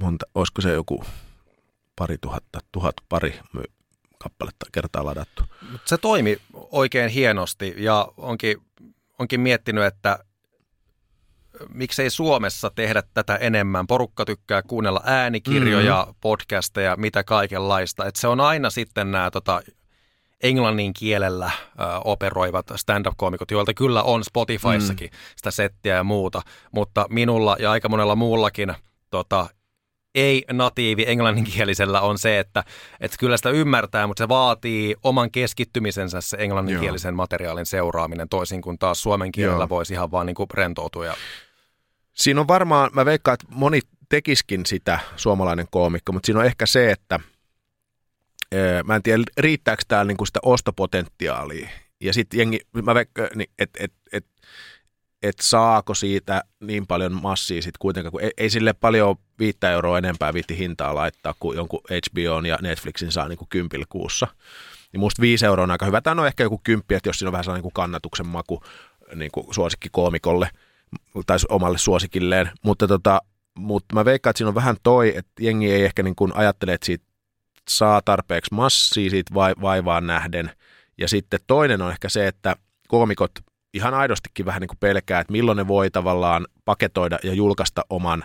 monta, 0.00 0.26
olisiko 0.34 0.62
se 0.62 0.72
joku 0.72 1.04
pari 1.96 2.18
tuhatta, 2.18 2.58
tuhat 2.72 2.94
pari 3.08 3.40
kappaletta 4.18 4.66
kertaa 4.72 5.04
ladattu. 5.04 5.42
Se 5.84 5.98
toimi 5.98 6.36
oikein 6.52 7.10
hienosti 7.10 7.74
ja 7.76 8.08
onkin, 8.16 8.56
onkin 9.18 9.40
miettinyt, 9.40 9.84
että 9.84 10.18
miksei 11.68 12.10
Suomessa 12.10 12.70
tehdä 12.70 13.02
tätä 13.14 13.36
enemmän. 13.36 13.86
Porukka 13.86 14.24
tykkää 14.24 14.62
kuunnella 14.62 15.00
äänikirjoja, 15.04 16.02
mm-hmm. 16.02 16.14
podcasteja, 16.20 16.96
mitä 16.96 17.24
kaikenlaista. 17.24 18.06
Et 18.06 18.16
se 18.16 18.28
on 18.28 18.40
aina 18.40 18.70
sitten 18.70 19.10
nämä 19.10 19.30
tota, 19.30 19.62
englannin 20.42 20.92
kielellä 20.94 21.50
ö, 21.80 21.82
operoivat 22.04 22.66
stand-up-koomikot, 22.76 23.50
joilta 23.50 23.74
kyllä 23.74 24.02
on 24.02 24.24
Spotifyssakin 24.24 25.10
mm. 25.10 25.16
sitä 25.36 25.50
settiä 25.50 25.94
ja 25.94 26.04
muuta, 26.04 26.42
mutta 26.72 27.06
minulla 27.10 27.56
ja 27.58 27.70
aika 27.70 27.88
monella 27.88 28.16
muullakin 28.16 28.74
tota, 29.10 29.46
ei-natiivi 30.14 31.04
englanninkielisellä 31.06 32.00
on 32.00 32.18
se, 32.18 32.38
että, 32.38 32.64
että 33.00 33.16
kyllä 33.20 33.36
sitä 33.36 33.50
ymmärtää, 33.50 34.06
mutta 34.06 34.24
se 34.24 34.28
vaatii 34.28 34.96
oman 35.02 35.30
keskittymisensä 35.30 36.20
se 36.20 36.36
englanninkielisen 36.40 37.12
Joo. 37.12 37.16
materiaalin 37.16 37.66
seuraaminen, 37.66 38.28
toisin 38.28 38.62
kuin 38.62 38.78
taas 38.78 39.02
suomen 39.02 39.32
kielellä 39.32 39.62
Joo. 39.62 39.68
voisi 39.68 39.94
ihan 39.94 40.10
vaan 40.10 40.26
niin 40.26 40.34
kuin 40.34 40.46
rentoutua. 40.54 41.06
Ja... 41.06 41.14
Siinä 42.14 42.40
on 42.40 42.48
varmaan, 42.48 42.90
mä 42.92 43.04
veikkaan, 43.04 43.34
että 43.34 43.46
moni 43.50 43.80
tekiskin 44.08 44.66
sitä 44.66 44.98
suomalainen 45.16 45.66
koomikko, 45.70 46.12
mutta 46.12 46.26
siinä 46.26 46.40
on 46.40 46.46
ehkä 46.46 46.66
se, 46.66 46.90
että– 46.90 47.20
mä 48.84 48.96
en 48.96 49.02
tiedä, 49.02 49.22
riittääkö 49.38 49.82
täällä 49.88 50.08
niinku 50.08 50.26
sitä 50.26 50.40
ostopotentiaalia. 50.42 51.68
Ja 52.00 52.12
sitten 52.12 52.38
jengi, 52.38 52.60
mä 52.82 52.94
veikkaan, 52.94 53.28
niin, 53.34 53.50
että 53.58 53.84
et, 53.84 53.92
et, 54.12 54.26
et 55.22 55.36
saako 55.40 55.94
siitä 55.94 56.42
niin 56.60 56.86
paljon 56.86 57.12
massia 57.22 57.62
sitten 57.62 57.78
kuitenkaan, 57.78 58.12
kun 58.12 58.22
ei, 58.22 58.30
ei 58.36 58.50
sille 58.50 58.72
paljon 58.72 59.16
viittä 59.38 59.70
euroa 59.70 59.98
enempää 59.98 60.34
viitti 60.34 60.58
hintaa 60.58 60.94
laittaa, 60.94 61.34
kuin 61.40 61.56
jonkun 61.56 61.80
HBOn 61.90 62.46
ja 62.46 62.58
Netflixin 62.62 63.12
saa 63.12 63.28
niin 63.28 63.38
kuin 63.38 63.48
kympillä 63.48 63.86
kuussa. 63.88 64.26
Niin 64.92 65.00
musta 65.00 65.22
viisi 65.22 65.46
euroa 65.46 65.62
on 65.62 65.70
aika 65.70 65.86
hyvä. 65.86 66.00
Tämä 66.00 66.22
on 66.22 66.26
ehkä 66.26 66.42
joku 66.42 66.60
kymppi, 66.64 66.94
että 66.94 67.08
jos 67.08 67.18
siinä 67.18 67.28
on 67.28 67.32
vähän 67.32 67.44
sellainen 67.44 67.64
niin 67.64 67.72
kannatuksen 67.72 68.26
maku 68.26 68.62
niin 69.14 69.30
kuin 69.30 69.54
suosikkikoomikolle 69.54 70.50
tai 71.26 71.38
omalle 71.48 71.78
suosikilleen. 71.78 72.50
Mutta, 72.62 72.88
tota, 72.88 73.22
mutta 73.58 73.94
mä 73.94 74.04
veikkaan, 74.04 74.30
että 74.30 74.38
siinä 74.38 74.48
on 74.48 74.54
vähän 74.54 74.76
toi, 74.82 75.12
että 75.16 75.32
jengi 75.40 75.72
ei 75.72 75.84
ehkä 75.84 76.02
niin 76.02 76.14
ajattele, 76.34 76.72
että 76.72 76.86
siitä 76.86 77.05
saa 77.68 78.02
tarpeeksi 78.04 78.54
massia 78.54 79.10
siitä 79.10 79.34
vaivaan 79.34 80.06
nähden. 80.06 80.50
Ja 80.98 81.08
sitten 81.08 81.40
toinen 81.46 81.82
on 81.82 81.90
ehkä 81.90 82.08
se, 82.08 82.26
että 82.26 82.56
koomikot 82.88 83.30
ihan 83.74 83.94
aidostikin 83.94 84.46
vähän 84.46 84.60
niin 84.60 84.68
kuin 84.68 84.78
pelkää, 84.78 85.20
että 85.20 85.32
milloin 85.32 85.56
ne 85.56 85.68
voi 85.68 85.90
tavallaan 85.90 86.46
paketoida 86.64 87.18
ja 87.22 87.34
julkaista 87.34 87.82
oman 87.90 88.24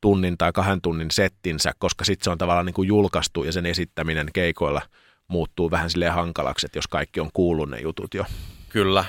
tunnin 0.00 0.38
tai 0.38 0.52
kahden 0.52 0.80
tunnin 0.80 1.10
settinsä, 1.10 1.72
koska 1.78 2.04
sitten 2.04 2.24
se 2.24 2.30
on 2.30 2.38
tavallaan 2.38 2.66
niin 2.66 2.74
kuin 2.74 2.88
julkaistu 2.88 3.44
ja 3.44 3.52
sen 3.52 3.66
esittäminen 3.66 4.28
keikoilla 4.32 4.82
muuttuu 5.28 5.70
vähän 5.70 5.90
silleen 5.90 6.12
hankalaksi, 6.12 6.66
että 6.66 6.78
jos 6.78 6.88
kaikki 6.88 7.20
on 7.20 7.30
kuullut 7.32 7.70
ne 7.70 7.80
jutut 7.80 8.14
jo. 8.14 8.24
Kyllä, 8.68 9.04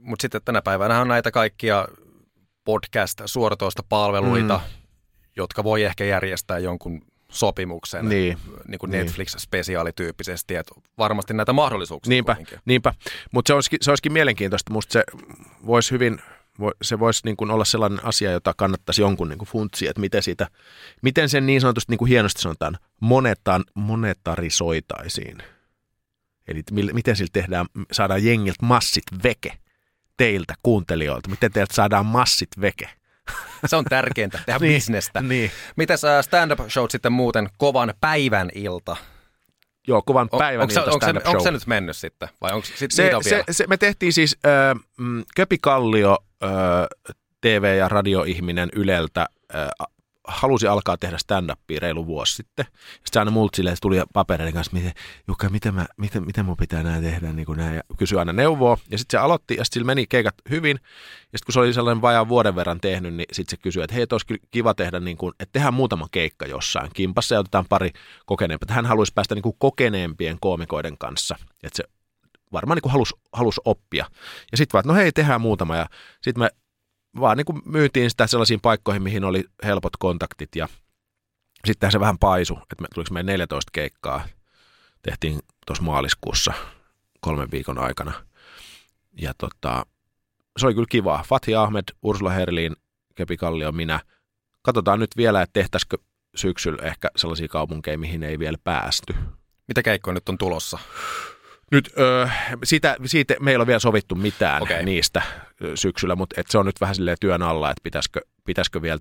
mutta 0.00 0.22
sitten 0.22 0.40
tänä 0.44 0.62
päivänä 0.62 1.00
on 1.00 1.08
näitä 1.08 1.30
kaikkia 1.30 1.88
podcast 2.64 3.20
palveluita, 3.88 4.58
mm. 4.58 4.84
jotka 5.36 5.64
voi 5.64 5.82
ehkä 5.82 6.04
järjestää 6.04 6.58
jonkun 6.58 7.02
sopimuksen 7.32 8.08
niin, 8.08 8.38
niin 8.68 8.78
kuin 8.78 8.90
niin. 8.90 9.06
Netflix-spesiaalityyppisesti, 9.06 10.54
että 10.54 10.74
varmasti 10.98 11.34
näitä 11.34 11.52
mahdollisuuksia 11.52 12.10
Niinpä, 12.10 12.36
niinpä. 12.64 12.94
mutta 13.32 13.48
se 13.48 13.54
olisikin, 13.54 13.78
se 13.82 13.90
olisikin 13.90 14.12
mielenkiintoista, 14.12 14.72
musta 14.72 14.92
se 14.92 15.04
voisi 15.66 15.90
hyvin, 15.90 16.18
se 16.82 16.98
voisi 16.98 17.20
niin 17.24 17.36
kuin 17.36 17.50
olla 17.50 17.64
sellainen 17.64 18.04
asia, 18.04 18.30
jota 18.30 18.54
kannattaisi 18.56 19.02
jonkun 19.02 19.28
niin 19.28 19.38
kuin 19.38 19.48
funtsia, 19.48 19.90
että 19.90 20.00
miten, 20.00 20.22
siitä, 20.22 20.48
miten 21.02 21.28
sen 21.28 21.46
niin 21.46 21.60
sanotusti 21.60 21.92
niin 21.92 21.98
kuin 21.98 22.08
hienosti 22.08 22.42
sanotaan, 22.42 22.78
monetan, 23.00 23.64
monetarisoitaisiin. 23.74 25.38
Eli 26.48 26.62
miten 26.92 27.16
sillä 27.16 27.30
tehdään, 27.32 27.66
saadaan 27.92 28.24
jengiltä 28.24 28.66
massit 28.66 29.04
veke 29.24 29.58
teiltä 30.16 30.54
kuuntelijoilta, 30.62 31.30
miten 31.30 31.52
teiltä 31.52 31.74
saadaan 31.74 32.06
massit 32.06 32.48
veke. 32.60 32.90
Se 33.66 33.76
on 33.76 33.84
tärkeintä, 33.84 34.40
tehdä 34.46 34.58
niin, 34.58 34.74
bisnestä. 34.74 35.20
Niin. 35.20 35.50
Mitäs 35.76 36.02
stand-up 36.22 36.70
showt 36.70 36.90
sitten 36.90 37.12
muuten, 37.12 37.48
kovan 37.58 37.94
päivän 38.00 38.50
ilta? 38.54 38.96
Joo, 39.88 40.02
kovan 40.02 40.28
päivän 40.38 40.68
ilta 40.70 40.84
onko, 40.84 41.06
se, 41.06 41.28
onko 41.28 41.40
se 41.40 41.50
nyt 41.50 41.66
mennyt 41.66 41.96
sitten? 41.96 42.28
Vai 42.40 42.52
onko 42.52 42.66
sit 42.74 42.90
se, 42.90 43.10
se, 43.22 43.44
se, 43.50 43.66
me 43.66 43.76
tehtiin 43.76 44.12
siis 44.12 44.36
äh, 44.46 44.80
Köpi 45.36 45.58
Kallio, 45.58 46.18
äh, 46.44 46.50
TV- 47.40 47.78
ja 47.78 47.88
radioihminen 47.88 48.68
Yleltä, 48.76 49.26
äh, 49.54 49.68
halusi 50.28 50.66
alkaa 50.66 50.96
tehdä 50.96 51.18
stand-upia 51.18 51.80
reilu 51.80 52.06
vuosi 52.06 52.34
sitten. 52.34 52.64
Sitten 53.04 53.20
aina 53.20 53.30
multa 53.30 53.56
silleen, 53.56 53.76
tuli 53.82 54.02
papereiden 54.12 54.54
kanssa, 54.54 54.72
miten, 54.72 54.92
Jukka, 55.28 55.48
miten, 55.48 55.74
mä, 55.74 55.86
miten, 55.96 56.26
miten 56.26 56.44
mun 56.44 56.56
pitää 56.56 56.82
näin 56.82 57.02
tehdä, 57.02 57.32
niin 57.32 57.46
kuin 57.46 57.58
näin, 57.58 57.76
ja 57.76 57.82
kysyi 57.98 58.18
aina 58.18 58.32
neuvoa. 58.32 58.78
Ja 58.90 58.98
sitten 58.98 59.18
se 59.18 59.24
aloitti, 59.24 59.56
ja 59.56 59.64
sitten 59.64 59.86
meni 59.86 60.06
keikat 60.06 60.34
hyvin. 60.50 60.78
Ja 61.32 61.38
sitten 61.38 61.46
kun 61.46 61.52
se 61.52 61.60
oli 61.60 61.74
sellainen 61.74 62.02
vajaan 62.02 62.28
vuoden 62.28 62.56
verran 62.56 62.80
tehnyt, 62.80 63.14
niin 63.14 63.26
sitten 63.32 63.50
se 63.50 63.62
kysyi, 63.62 63.82
että 63.82 63.94
hei, 63.94 64.06
olisi 64.12 64.26
kiva 64.50 64.74
tehdä, 64.74 65.00
niin 65.00 65.16
kuin, 65.16 65.32
että 65.40 65.52
tehdään 65.52 65.74
muutama 65.74 66.06
keikka 66.10 66.46
jossain 66.46 66.90
kimpassa 66.94 67.34
ja 67.34 67.40
otetaan 67.40 67.66
pari 67.68 67.90
kokeneempia. 68.26 68.74
Hän 68.74 68.86
haluaisi 68.86 69.12
päästä 69.14 69.34
niin 69.34 69.42
kuin 69.42 69.56
kokeneempien 69.58 70.36
koomikoiden 70.40 70.98
kanssa. 70.98 71.36
Että 71.62 71.76
se 71.76 71.84
varmaan 72.52 72.76
niin 72.76 72.82
kuin 72.82 72.92
halusi, 72.92 73.14
halusi 73.32 73.60
oppia. 73.64 74.06
Ja 74.52 74.58
sitten 74.58 74.72
vaan, 74.72 74.80
että 74.80 74.92
no 74.92 74.98
hei, 74.98 75.12
tehdään 75.12 75.40
muutama. 75.40 75.76
Ja 75.76 75.86
sitten 76.22 76.42
me 76.42 76.50
vaan 77.20 77.36
niin 77.36 77.44
kuin 77.44 77.62
myytiin 77.64 78.10
sitä 78.10 78.26
sellaisiin 78.26 78.60
paikkoihin, 78.60 79.02
mihin 79.02 79.24
oli 79.24 79.44
helpot 79.64 79.96
kontaktit 79.98 80.56
ja 80.56 80.68
sitten 81.64 81.92
se 81.92 82.00
vähän 82.00 82.18
paisu, 82.18 82.54
että 82.54 82.82
me, 82.82 82.88
tuliko 82.94 83.14
meidän 83.14 83.26
14 83.26 83.70
keikkaa, 83.72 84.24
tehtiin 85.02 85.40
tuossa 85.66 85.84
maaliskuussa 85.84 86.52
kolmen 87.20 87.50
viikon 87.50 87.78
aikana. 87.78 88.12
Ja 89.20 89.34
tota, 89.38 89.86
se 90.58 90.66
oli 90.66 90.74
kyllä 90.74 90.86
kiva. 90.90 91.24
Fatih 91.28 91.58
Ahmed, 91.58 91.84
Ursula 92.02 92.30
Herlin, 92.30 92.76
Kepi 93.14 93.36
Kallio, 93.36 93.72
minä. 93.72 94.00
Katsotaan 94.62 95.00
nyt 95.00 95.16
vielä, 95.16 95.42
että 95.42 95.52
tehtäisikö 95.52 95.96
syksyllä 96.36 96.82
ehkä 96.82 97.10
sellaisia 97.16 97.48
kaupunkeja, 97.48 97.98
mihin 97.98 98.22
ei 98.22 98.38
vielä 98.38 98.58
päästy. 98.64 99.14
Mitä 99.68 99.82
keikkoja 99.82 100.14
nyt 100.14 100.28
on 100.28 100.38
tulossa? 100.38 100.78
Nyt 101.72 101.90
ö, 101.98 102.28
siitä, 102.64 102.96
siitä 103.04 103.34
meillä 103.40 103.62
on 103.62 103.66
vielä 103.66 103.78
sovittu 103.78 104.14
mitään 104.14 104.62
okay. 104.62 104.82
niistä 104.82 105.22
syksyllä, 105.74 106.16
mutta 106.16 106.40
et 106.40 106.46
se 106.50 106.58
on 106.58 106.66
nyt 106.66 106.80
vähän 106.80 106.94
silleen 106.94 107.16
työn 107.20 107.42
alla, 107.42 107.70
että 107.70 107.82
pitäisikö, 107.82 108.20
pitäisikö 108.44 108.82
vielä 108.82 108.98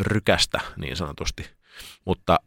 rykästä 0.00 0.60
niin 0.76 0.96
sanotusti. 0.96 1.50
Mutta 2.04 2.38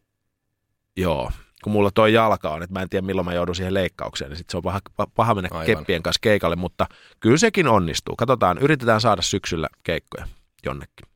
joo, 0.96 1.32
kun 1.64 1.72
mulla 1.72 1.90
toi 1.90 2.12
jalka 2.12 2.50
on, 2.50 2.62
että 2.62 2.72
mä 2.72 2.82
en 2.82 2.88
tiedä 2.88 3.06
milloin 3.06 3.24
mä 3.24 3.34
joudun 3.34 3.54
siihen 3.56 3.74
leikkaukseen, 3.74 4.30
niin 4.30 4.38
sit 4.38 4.50
se 4.50 4.56
on 4.56 4.62
paha, 4.62 4.80
paha 5.14 5.34
mennä 5.34 5.48
Aivan. 5.52 5.66
keppien 5.66 6.02
kanssa 6.02 6.20
keikalle, 6.20 6.56
mutta 6.56 6.86
kyllä 7.20 7.36
sekin 7.36 7.68
onnistuu. 7.68 8.16
Katsotaan, 8.16 8.58
yritetään 8.58 9.00
saada 9.00 9.22
syksyllä 9.22 9.68
keikkoja 9.82 10.28
jonnekin. 10.64 11.08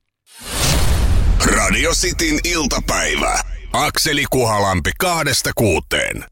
Radio 1.56 1.90
Cityn 1.90 2.38
iltapäivä. 2.44 3.38
Akseli 3.72 4.24
Kuhalampi 4.30 4.90
kahdesta 4.98 5.50
kuuteen. 5.54 6.31